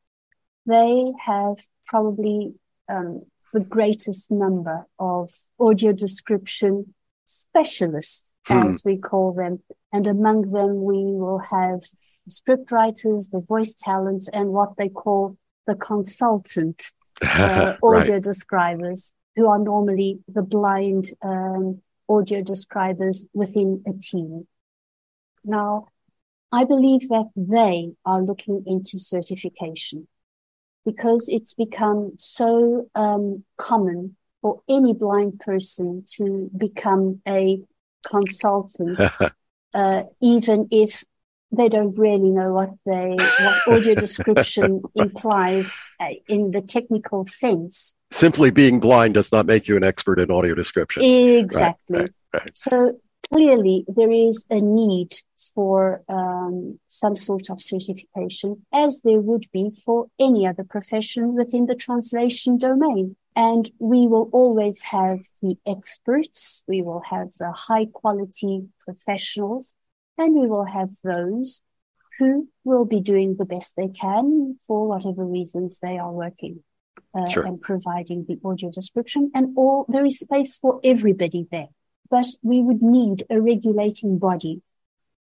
[0.65, 2.55] They have probably
[2.89, 3.23] um,
[3.53, 6.93] the greatest number of audio description
[7.25, 8.67] specialists, hmm.
[8.67, 9.59] as we call them.
[9.91, 11.81] And among them, we will have
[12.27, 15.37] script writers, the voice talents, and what they call
[15.67, 16.91] the consultant
[17.23, 18.23] uh, audio right.
[18.23, 24.47] describers, who are normally the blind um, audio describers within a team.
[25.43, 25.87] Now,
[26.51, 30.07] I believe that they are looking into certification
[30.91, 37.61] because it's become so um, common for any blind person to become a
[38.07, 38.99] consultant,
[39.73, 41.03] uh, even if
[41.51, 47.95] they don't really know what they what audio description implies uh, in the technical sense
[48.11, 51.03] simply being blind does not make you an expert in audio description.
[51.03, 51.99] Exactly.
[51.99, 52.57] Right, right, right.
[52.57, 52.99] So
[53.31, 55.13] clearly there is a need
[55.53, 61.65] for um, some sort of certification, as there would be for any other profession within
[61.65, 63.15] the translation domain.
[63.35, 69.75] And we will always have the experts, we will have the high quality professionals,
[70.17, 71.63] and we will have those
[72.17, 76.61] who will be doing the best they can for whatever reasons they are working
[77.13, 77.45] uh, sure.
[77.45, 81.69] and providing the audio description and all there is space for everybody there
[82.09, 84.61] but we would need a regulating body.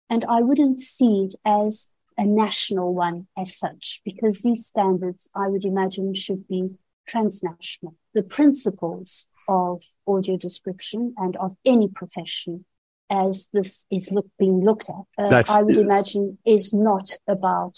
[0.09, 5.47] And i wouldn't see it as a national one as such because these standards i
[5.47, 6.69] would imagine should be
[7.07, 7.95] transnational.
[8.13, 12.65] The principles of audio description and of any profession
[13.09, 17.77] as this is look, being looked at uh, i would imagine is not about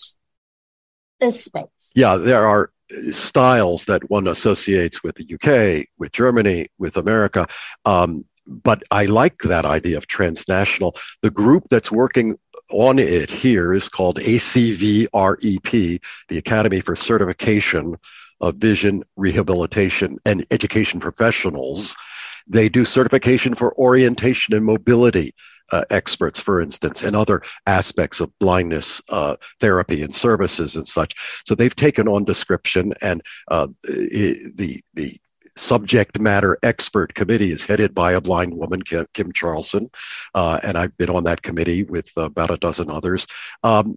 [1.22, 1.92] a space.
[1.96, 2.72] Yeah there are
[3.12, 7.48] styles that one associates with the UK, with Germany, with America.
[7.86, 10.96] Um, but I like that idea of transnational.
[11.22, 12.38] The group that's working
[12.72, 17.96] on it here is called ACVREP, the Academy for Certification
[18.42, 21.96] of Vision Rehabilitation and Education Professionals.
[22.48, 25.34] They do certification for orientation and mobility
[25.72, 31.42] uh, experts, for instance, and other aspects of blindness uh, therapy and services and such.
[31.46, 35.18] So they've taken on description, and uh, the the
[35.58, 39.90] subject matter expert committee is headed by a blind woman, Kim, Kim Charlson,
[40.34, 43.28] uh, and I've been on that committee with about a dozen others.
[43.64, 43.96] Um,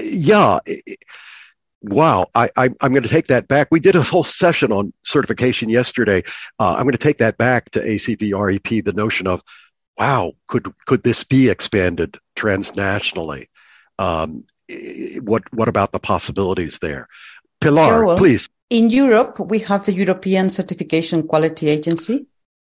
[0.00, 0.60] yeah.
[1.82, 3.68] Wow, I, am going to take that back.
[3.70, 6.22] We did a whole session on certification yesterday.
[6.58, 9.42] Uh, I'm going to take that back to ACVREP, the notion of
[9.98, 13.46] wow, could could this be expanded transnationally?
[13.98, 14.44] Um,
[15.20, 17.06] what what about the possibilities there?
[17.60, 18.48] Pilar, Joel, please.
[18.70, 22.26] In Europe, we have the European Certification Quality Agency,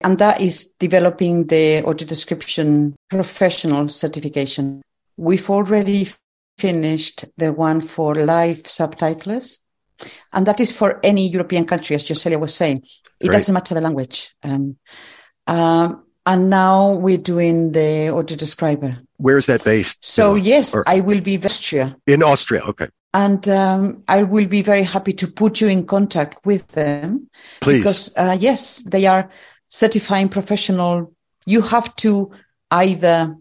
[0.01, 4.81] and that is developing the audio description professional certification.
[5.17, 6.09] We've already
[6.57, 9.61] finished the one for live subtitlers,
[10.33, 12.77] and that is for any European country, as Joselia was saying.
[13.19, 13.35] It Great.
[13.35, 14.35] doesn't matter the language.
[14.41, 14.77] Um,
[15.45, 18.97] um, and now we're doing the audio describer.
[19.17, 19.97] Where is that based?
[20.01, 21.95] So yes, or, I will be in Austria.
[22.07, 22.87] In Austria, okay.
[23.13, 27.29] And um, I will be very happy to put you in contact with them.
[27.61, 27.77] Please.
[27.77, 29.29] Because uh, yes, they are
[29.67, 31.13] certifying professional.
[31.45, 32.31] You have to
[32.71, 33.35] either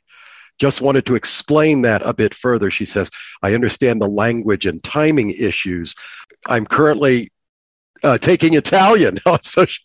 [0.59, 2.71] Just wanted to explain that a bit further.
[2.71, 3.11] She says,
[3.43, 5.95] I understand the language and timing issues.
[6.47, 7.31] I'm currently
[8.03, 9.19] uh, taking Italian.
[9.43, 9.83] so she,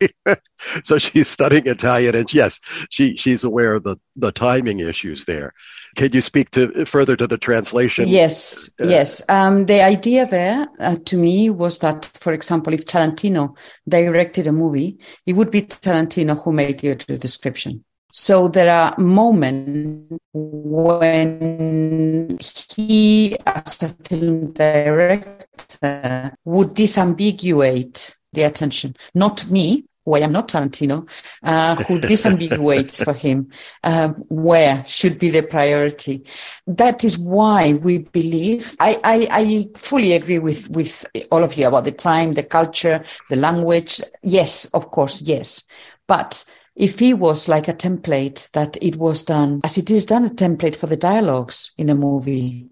[0.83, 2.59] so she's studying Italian, and yes,
[2.89, 5.53] she she's aware of the the timing issues there.
[5.95, 8.07] Can you speak to further to the translation?
[8.07, 9.21] Yes, uh, yes.
[9.29, 13.55] Um, the idea there uh, to me was that, for example, if Tarantino
[13.87, 17.83] directed a movie, it would be Tarantino who made the description.
[18.15, 28.95] So there are moments when he, as a film director, would disambiguate the attention.
[29.15, 31.09] Not me, who I am not Tarantino,
[31.41, 33.49] uh, who disambiguates for him
[33.83, 36.23] uh, where should be the priority.
[36.67, 38.75] That is why we believe.
[38.79, 43.03] I, I, I fully agree with with all of you about the time, the culture,
[43.29, 44.01] the language.
[44.21, 45.63] Yes, of course, yes,
[46.07, 46.45] but
[46.75, 50.29] if he was like a template that it was done as it is done a
[50.29, 52.67] template for the dialogues in a movie.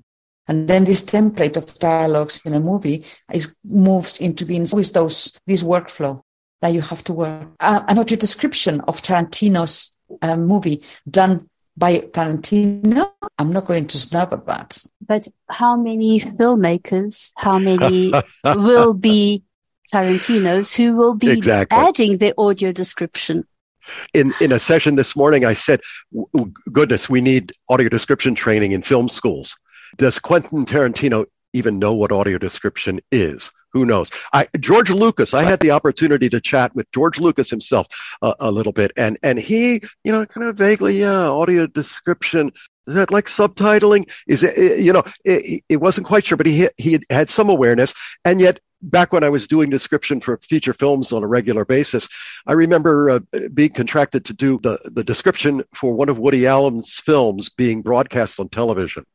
[0.47, 5.37] And then this template of dialogues in a movie is moves into being with those
[5.45, 6.21] this workflow
[6.61, 7.49] that you have to work.
[7.59, 11.47] Uh, and your description of tarantino's uh, movie done
[11.77, 14.83] by tarantino i'm not going to snub at that.
[15.07, 18.11] But how many filmmakers how many
[18.43, 19.43] will be
[19.93, 21.77] Tarantino's who will be exactly.
[21.77, 23.45] adding the audio description
[24.13, 25.81] in in a session this morning, I said,
[26.71, 29.55] "Goodness, we need audio description training in film schools."
[29.97, 33.51] Does Quentin Tarantino even know what audio description is?
[33.73, 34.11] Who knows?
[34.33, 35.33] I, George Lucas.
[35.33, 37.87] I had the opportunity to chat with George Lucas himself
[38.21, 42.51] uh, a little bit, and and he, you know, kind of vaguely, yeah, audio description.
[42.87, 44.11] Is that like subtitling?
[44.27, 47.93] Is it, you know, it, it wasn't quite sure, but he he had some awareness,
[48.25, 52.07] and yet back when I was doing description for feature films on a regular basis,
[52.47, 53.19] I remember uh,
[53.53, 58.39] being contracted to do the, the description for one of Woody Allen's films being broadcast
[58.39, 59.05] on television.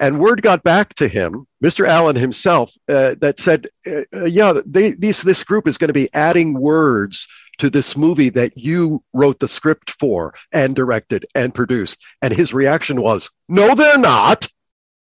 [0.00, 1.86] And word got back to him, Mr.
[1.86, 5.94] Allen himself, uh, that said, uh, uh yeah, they, these, this group is going to
[5.94, 11.54] be adding words to this movie that you wrote the script for and directed and
[11.54, 12.02] produced.
[12.22, 14.48] And his reaction was, no, they're not.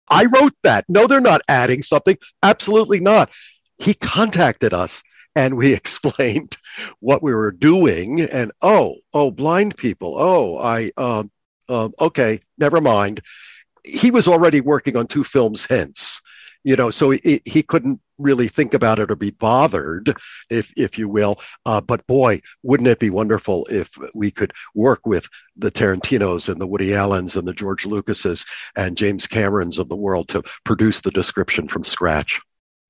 [0.10, 0.86] I wrote that.
[0.90, 2.18] No, they're not adding something.
[2.44, 3.32] Absolutely not
[3.84, 5.04] he contacted us
[5.36, 6.58] and we explained
[7.00, 10.16] what we were doing and oh oh blind people.
[10.18, 11.30] Oh i um,
[11.70, 13.22] uh, okay never mind.
[13.86, 16.22] He was already working on two films hence
[16.64, 20.16] you know so he, he couldn't really think about it or be bothered
[20.50, 21.38] if if you will.
[21.66, 25.28] Uh, but boy wouldn't it be wonderful if we could work with
[25.58, 29.96] the tarantinos and the woody allens and the george lucases and james camerons of the
[29.96, 32.40] world to produce the description from scratch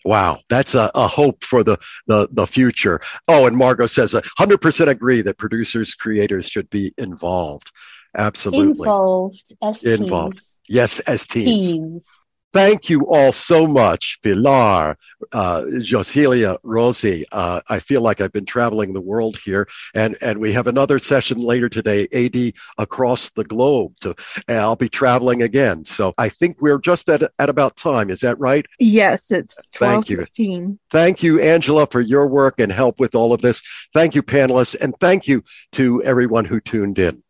[0.06, 1.78] Wow, that's a, a hope for the,
[2.08, 2.99] the, the future.
[3.28, 7.72] Oh, and Margot says uh, 100% agree that producers, creators should be involved.
[8.16, 8.70] Absolutely.
[8.70, 10.36] Involved as involved.
[10.36, 10.62] Teams.
[10.68, 11.72] Yes, as teams.
[11.72, 12.26] teams.
[12.54, 14.95] Thank you all so much, Pilar,
[15.34, 17.26] uh, Joselia, Rosie.
[17.32, 20.99] Uh, I feel like I've been traveling the world here, and, and we have another
[20.99, 23.97] session later today, AD across the globe.
[24.01, 24.14] To,
[24.47, 25.84] and I'll be traveling again.
[25.84, 28.12] So I think we're just at, at about time.
[28.12, 28.68] Is that right?
[28.78, 30.18] Yes, it's 12, Thank you.
[30.18, 30.80] 15.
[30.91, 33.64] Thank you, Angela, for your work and help with all of this.
[33.95, 37.24] Thank you, panelists, and thank you to everyone who tuned in.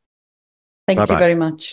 [0.85, 1.13] Thank Bye-bye.
[1.13, 1.71] you very much.